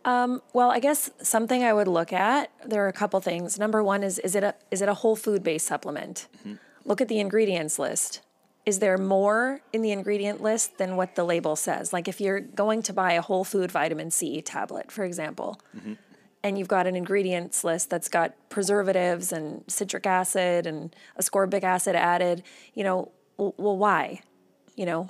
[0.05, 2.51] Um, well, I guess something I would look at.
[2.65, 3.59] There are a couple things.
[3.59, 6.29] Number one is is it a is it a whole food based supplement?
[6.39, 6.55] Mm-hmm.
[6.85, 8.21] Look at the ingredients list.
[8.67, 11.93] Is there more in the ingredient list than what the label says?
[11.93, 15.95] Like if you're going to buy a whole food vitamin C tablet, for example, mm-hmm.
[16.43, 21.95] and you've got an ingredients list that's got preservatives and citric acid and ascorbic acid
[21.95, 22.43] added,
[22.75, 24.21] you know, w- well, why?
[24.77, 25.09] You know,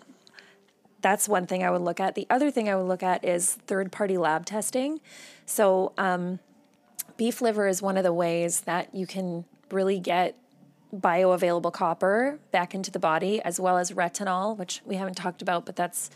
[1.04, 2.14] that's one thing I would look at.
[2.14, 5.00] The other thing I would look at is third party lab testing.
[5.44, 6.38] So, um,
[7.18, 10.34] beef liver is one of the ways that you can really get
[10.96, 15.66] bioavailable copper back into the body, as well as retinol, which we haven't talked about,
[15.66, 16.08] but that's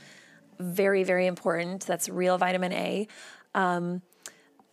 [0.59, 1.85] very, very important.
[1.85, 3.09] That's real vitamin A.
[3.55, 4.01] Um,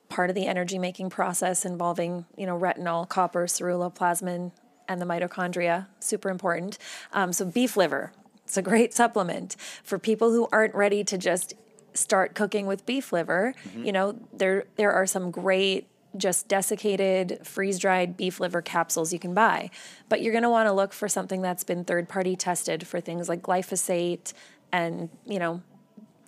[0.08, 4.54] part of the energy making process involving, you know, retinol, copper, ceruloplasmin,
[4.88, 6.78] and the mitochondria, super important.
[7.12, 8.14] Um, so beef liver,
[8.46, 11.54] it's a great supplement for people who aren't ready to just
[11.94, 13.54] start cooking with beef liver.
[13.86, 19.20] You know, there there are some great just desiccated, freeze dried beef liver capsules you
[19.20, 19.70] can buy.
[20.08, 23.02] But you're going to want to look for something that's been third party tested for
[23.02, 24.34] things like glyphosate
[24.72, 25.62] and, you know,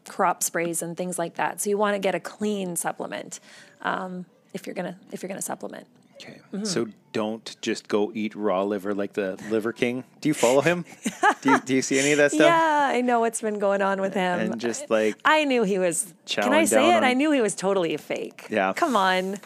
[0.08, 1.62] crop sprays and things like that.
[1.62, 3.40] So you want to get a clean supplement
[3.82, 5.88] um, if you're gonna if you're gonna supplement.
[6.20, 6.64] Okay Mm-hmm.
[6.66, 10.86] so don't just go eat raw liver like the liver king do you follow him
[11.42, 13.82] do, you, do you see any of that stuff Yeah, I know what's been going
[13.82, 14.40] on with him.
[14.40, 16.14] and just like I knew he was.
[16.26, 16.98] Can I say it?
[16.98, 18.48] on- I knew he was totally a fake.
[18.50, 18.74] Yeah.
[18.74, 19.38] Come on.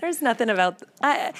[0.00, 0.82] There's nothing about.
[1.02, 1.32] I,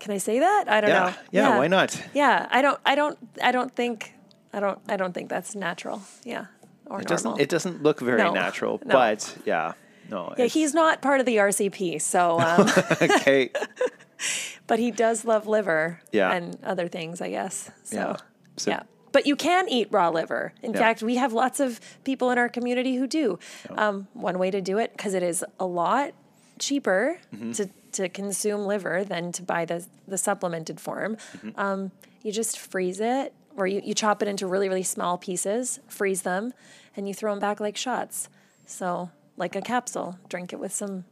[0.00, 0.64] can I say that?
[0.68, 1.14] I don't yeah, know.
[1.30, 2.78] yeah why not Yeah, I don't.
[2.84, 3.18] I don't.
[3.42, 4.14] I don't think.
[4.52, 4.78] I don't.
[4.88, 6.02] I don't think that's natural.
[6.24, 6.46] Yeah,
[6.86, 7.04] or it normal.
[7.06, 8.92] doesn't it doesn't look very No, natural no.
[8.92, 9.72] but yeah
[10.10, 12.00] no yeah, he's not part of the RCP.
[12.00, 12.68] So, um,
[13.02, 13.50] okay
[14.66, 16.00] but he does love liver.
[16.12, 16.32] Yeah.
[16.32, 17.70] and other things, I guess.
[17.84, 18.16] So, Yeah.
[18.56, 18.82] So- yeah.
[19.12, 20.52] But you can eat raw liver.
[20.62, 20.78] In Yeah.
[20.80, 23.38] fact, we have lots of people in our community who do.
[23.70, 26.14] Um, one way to do it, because it is a lot
[26.58, 27.52] cheaper Mm-hmm.
[27.52, 31.16] to, to consume liver than to buy the the supplemented form.
[31.56, 31.92] Um,
[32.22, 36.22] you just freeze it, or you, you chop it into really really small pieces, freeze
[36.22, 36.52] them,
[36.96, 38.28] and you throw them back like shots.
[38.66, 41.04] So like a capsule, drink it with some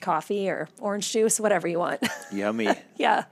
[0.00, 2.02] coffee or orange juice, whatever you want.
[2.32, 2.68] Yummy.
[2.96, 3.24] yeah.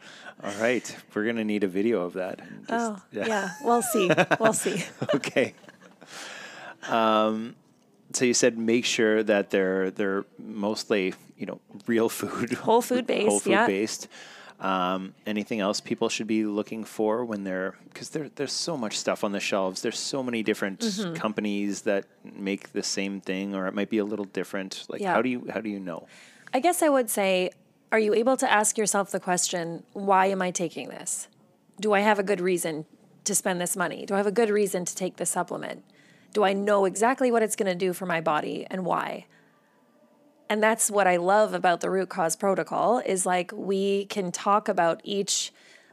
[0.42, 0.96] All right.
[1.14, 2.38] We're going to need a video of that.
[2.38, 3.50] just- Oh, yeah.
[3.62, 4.10] We'll see.
[4.38, 4.84] We'll see.
[5.14, 5.54] okay.
[6.88, 7.56] Um,
[8.12, 13.06] so you said make sure that they're they're mostly you know real food, Whole food
[13.06, 13.66] based, whole food yeah.
[13.66, 14.08] based.
[14.60, 18.98] Um, anything else people should be looking for when they're because there, there's so much
[18.98, 19.80] stuff on the shelves.
[19.82, 21.14] There's so many different Mm-hmm.
[21.14, 22.04] companies that
[22.36, 24.84] make the same thing, or it might be a little different.
[24.88, 25.14] Like Yeah.
[25.14, 26.06] how do you how do you know?
[26.52, 27.50] I guess I would say,
[27.90, 31.28] are you able to ask yourself the question, why am I taking this?
[31.80, 32.84] Do I have a good reason
[33.24, 34.04] to spend this money?
[34.04, 35.84] Do I have a good reason to take this supplement?
[36.34, 39.26] Do I know exactly what it's going to do for my body and why?
[40.50, 44.68] And that's what I love about the root cause protocol is like we can talk
[44.68, 45.52] about each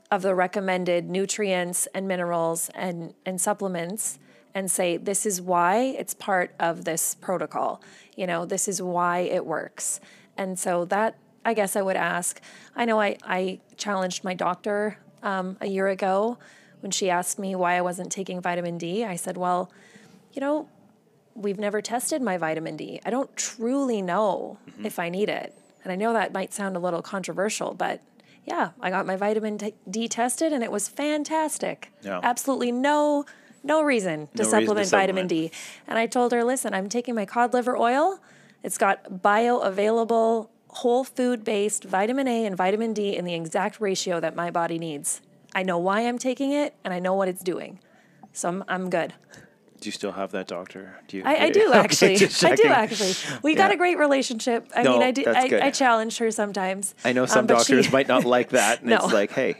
[0.09, 4.17] of the recommended nutrients and minerals and, and supplements
[4.55, 7.83] and say this is why it's part of this protocol.
[8.15, 9.99] You know, this is why it works.
[10.35, 12.41] And so that I guess I would ask.
[12.75, 16.39] I know I, I challenged my doctor um, a year ago
[16.79, 19.05] when she asked me why I wasn't taking vitamin D.
[19.05, 19.71] I said, well,
[20.33, 20.67] you know,
[21.37, 22.99] we've never tested my vitamin D.
[23.05, 24.85] I don't truly know mm-hmm.
[24.85, 25.53] if I need it.
[25.83, 28.01] And I know that might sound a little controversial, but
[28.45, 31.91] yeah, I got my vitamin t- D tested and it was fantastic.
[32.01, 32.19] Yeah.
[32.23, 33.25] Absolutely no
[33.63, 35.29] no reason to No reason to supplement vitamin supplement.
[35.29, 35.51] D.
[35.87, 38.19] And I told her, "Listen, I'm taking my cod liver oil.
[38.63, 44.19] It's got bioavailable whole food based vitamin A and vitamin D in the exact ratio
[44.19, 45.21] that my body needs.
[45.55, 47.79] I know why I'm taking it and I know what it's doing.
[48.31, 49.13] So I'm, I'm good.
[49.79, 50.95] Do you still have that doctor?
[51.07, 51.23] Do you?
[51.25, 52.15] I, I do actually.
[52.43, 53.13] I do actually.
[53.43, 54.67] We got a great relationship.
[54.75, 55.23] I No, mean, I do.
[55.27, 56.95] I, I challenge her sometimes.
[57.05, 58.97] I know some Um, but she- doctors might not like that, and No.
[58.97, 59.55] it's like, hey,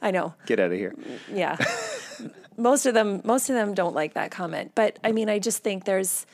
[0.00, 0.34] I know.
[0.46, 0.94] get out of here.
[1.32, 1.56] Yeah.
[2.56, 3.20] most of them.
[3.24, 4.72] Most of them don't like that comment.
[4.74, 6.26] But I mean, I just think there's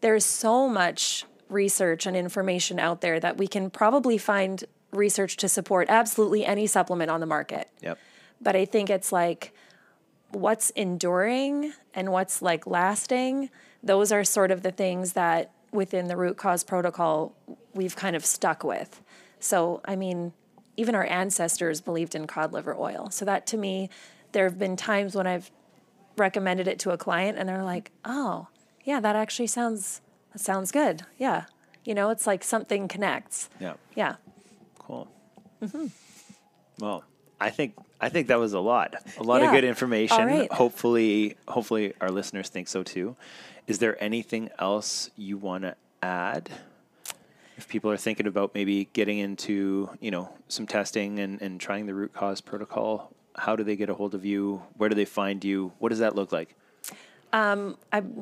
[0.00, 5.48] there's so much research and information out there that we can probably find research to
[5.48, 7.68] support absolutely any supplement on the market.
[7.82, 7.98] Yep.
[8.40, 9.54] But I think it's like
[10.36, 13.48] what's enduring and what's like lasting.
[13.82, 17.34] Those are sort of the things that within the root cause protocol
[17.74, 19.02] we've kind of stuck with.
[19.40, 20.34] So, I mean,
[20.76, 23.08] even our ancestors believed in cod liver oil.
[23.10, 23.88] So, that to me,
[24.32, 25.50] there have been times when I've
[26.18, 28.48] recommended it to a client and they're like, oh,
[28.84, 30.02] yeah, that actually sounds,
[30.34, 31.02] that sounds good.
[31.16, 31.44] Yeah.
[31.84, 33.48] You know, it's like something connects.
[33.58, 33.74] Yeah.
[33.94, 34.16] Yeah.
[34.78, 35.08] Cool.
[35.62, 35.86] Mm-hmm.
[36.78, 37.04] Well,
[37.40, 38.94] I think I think that was a lot.
[39.18, 40.26] A lot of good information.
[40.26, 40.52] Right.
[40.52, 43.16] Hopefully, hopefully our listeners think so too.
[43.66, 46.50] Is there anything else you want to add?
[47.56, 51.86] If people are thinking about maybe getting into, you know, some testing and, and trying
[51.86, 54.62] the root cause protocol, how do they get a hold of you?
[54.76, 55.72] Where do they find you?
[55.78, 56.54] What does that look like?
[57.32, 57.76] I'm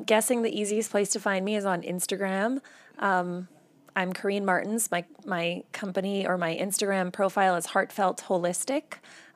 [0.05, 2.61] guessing the easiest place to find me is on Instagram.
[2.99, 3.47] Um,
[3.95, 4.91] I'm Corrine Martins.
[4.91, 8.95] My my company or my Instagram profile is Heartfelt Holistic.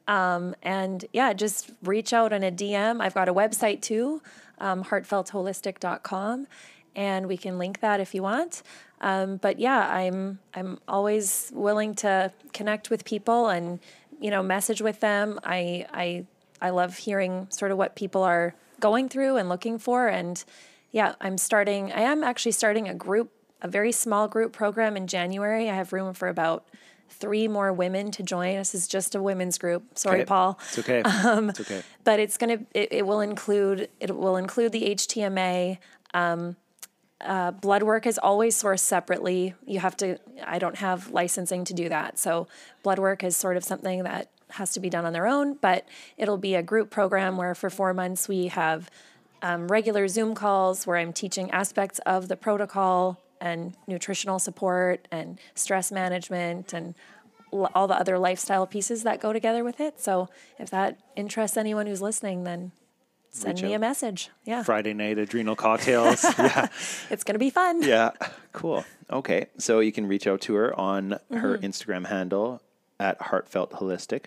[0.09, 2.99] Um, and yeah, just reach out on a DM.
[2.99, 4.23] I've got a website too,
[4.57, 6.47] um, heartfeltholistic.com,
[6.95, 8.63] and we can link that if you want.
[9.01, 13.79] Um, but yeah, I'm I'm always willing to connect with people and
[14.19, 15.39] you know message with them.
[15.43, 16.25] I I
[16.59, 20.07] I love hearing sort of what people are going through and looking for.
[20.07, 20.43] And
[20.91, 21.91] yeah, I'm starting.
[21.91, 23.31] I am actually starting a group,
[23.61, 25.69] a very small group program in January.
[25.69, 26.65] I have room for about
[27.09, 28.55] three more women to join.
[28.55, 29.97] This is just a women's group.
[29.97, 30.25] Sorry, Okay.
[30.25, 31.01] Paul It's okay.
[31.05, 31.81] it's okay.
[32.03, 35.77] but it's gonna it, it will include it will include the HTMA.
[36.13, 36.55] Um,
[37.21, 39.53] uh, blood work is always sourced separately.
[39.65, 40.17] You have to.
[40.45, 42.47] I don't have licensing to do that, so
[42.81, 45.55] blood work is sort of something that has to be done on their own.
[45.55, 45.85] But
[46.17, 48.89] it'll be a group program where for four months we have
[49.41, 55.39] um, regular Zoom calls where I'm teaching aspects of the protocol and nutritional support and
[55.55, 56.95] stress management and
[57.53, 59.99] l- all the other lifestyle pieces that go together with it.
[59.99, 62.71] So if that interests anyone who's listening, then
[63.31, 64.29] send Reach me a message.
[64.45, 66.23] Yeah, Friday night adrenal cocktails.
[66.39, 66.67] yeah.
[67.09, 67.81] it's gonna be fun.
[67.83, 68.11] Yeah.
[68.53, 68.83] Cool.
[69.11, 69.47] Okay.
[69.57, 71.65] So you can reach out to her on her Mm-hmm.
[71.65, 72.61] Instagram handle
[72.99, 74.25] at Heartfelt Holistic.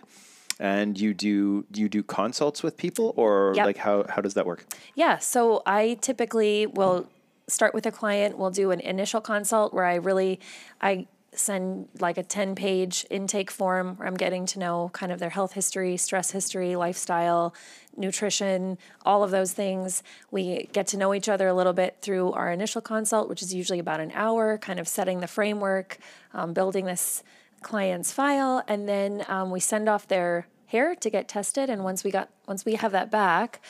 [0.61, 3.67] And you do do you do consults with people or Yep.
[3.67, 4.65] like how how does that work?
[4.95, 7.09] Yeah, so I typically will
[7.49, 10.40] start with a client, we'll do an initial consult where I really
[10.80, 15.18] I send like a 10 page intake form where I'm getting to know kind of
[15.18, 17.55] their health history, stress history, lifestyle,
[17.97, 20.03] nutrition, all of those things.
[20.30, 23.55] We get to know each other a little bit through our initial consult, which is
[23.55, 25.99] usually about an hour, kind of setting the framework,
[26.34, 27.22] um, building this
[27.62, 31.70] clients file, and then um, we send off their hair to get tested.
[31.70, 33.62] And once we got once we have that back,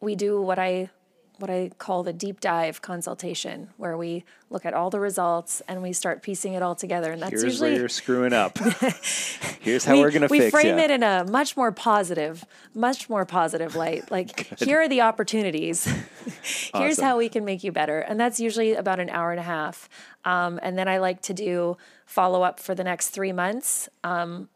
[0.00, 0.90] we do what I
[1.38, 5.82] what I call the deep dive consultation, where we look at all the results and
[5.82, 7.12] we start piecing it all together.
[7.12, 8.58] And that's Here's usually where you're screwing up.
[9.60, 10.84] Here's how we, we, are gonna we fix frame ya.
[10.84, 14.04] it in a much more positive, much more positive light.
[14.16, 15.84] Like here are the opportunities.
[16.42, 17.04] Here's Awesome.
[17.04, 19.90] how we can make you better, and that's usually about an hour and a half.
[20.24, 21.76] Um, and then I like to do
[22.06, 24.48] follow up for the next three months, um,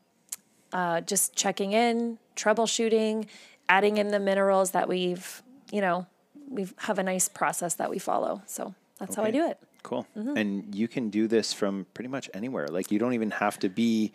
[0.72, 3.26] uh, just checking in, troubleshooting,
[3.68, 6.06] adding in the minerals that we've, you know,
[6.50, 8.42] we have a nice process that we follow.
[8.46, 9.58] So that's how I do it.
[9.82, 10.06] Cool.
[10.16, 10.36] Mm-hmm.
[10.36, 12.68] And you can do this from pretty much anywhere.
[12.68, 14.12] Like you don't even have to be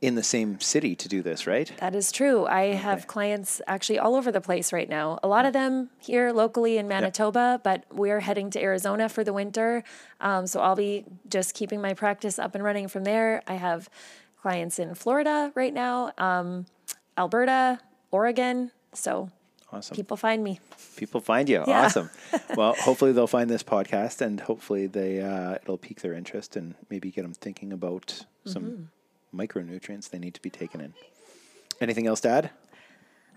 [0.00, 1.72] in the same city to do this, right?
[1.78, 2.46] That is true.
[2.46, 5.18] I have clients actually all over the place right now.
[5.22, 9.32] A lot of them here locally in Manitoba, but we're heading to Arizona for the
[9.32, 9.84] winter.
[10.20, 13.42] Um, so I'll be just keeping my practice up and running from there.
[13.46, 13.90] I have
[14.40, 16.64] clients in Florida right now, um,
[17.18, 18.70] Alberta, Oregon.
[18.94, 19.30] So
[19.72, 19.94] Awesome.
[19.96, 20.58] people find me.
[20.96, 21.62] People find you.
[21.66, 21.84] Yeah.
[21.86, 22.10] Awesome.
[22.56, 26.74] well, hopefully they'll find this podcast and hopefully they uh, it'll pique their interest and
[26.90, 28.52] maybe get them thinking about Mm-hmm.
[28.52, 28.88] some
[29.36, 30.94] micronutrients they need to be taken in.
[31.78, 32.50] Anything else to add?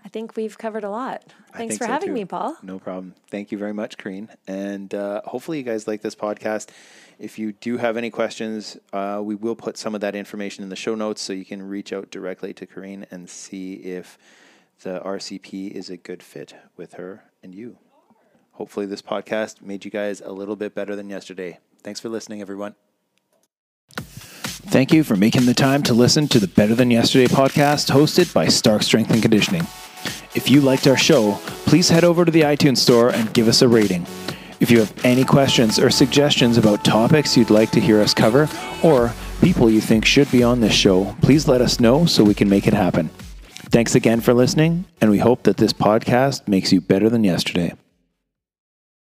[0.02, 1.22] I think we've covered a lot.
[1.54, 2.14] Thanks for so, having too.
[2.14, 2.56] me, Paul.
[2.62, 3.14] No problem.
[3.30, 4.28] Thank you very much, Corrine.
[4.46, 6.68] And uh, hopefully, you guys like this podcast.
[7.18, 10.70] If you do have any questions, uh, we will put some of that information in
[10.70, 14.18] the show notes so you can reach out directly to Corrine and see if
[14.82, 17.78] the RCP is a good fit with her and you.
[18.52, 21.58] Hopefully, this podcast made you guys a little bit better than yesterday.
[21.82, 22.74] Thanks for listening, everyone.
[23.96, 28.32] Thank you for making the time to listen to the Better Than Yesterday podcast hosted
[28.32, 29.66] by Stark Strength and Conditioning.
[30.34, 33.62] If you liked our show, please head over to the iTunes store and give us
[33.62, 34.06] a rating.
[34.60, 38.48] If you have any questions or suggestions about topics you'd like to hear us cover
[38.82, 42.34] or people you think should be on this show, please let us know so we
[42.34, 43.10] can make it happen.
[43.74, 47.72] Thanks again for listening, and we hope that this podcast makes you better than yesterday.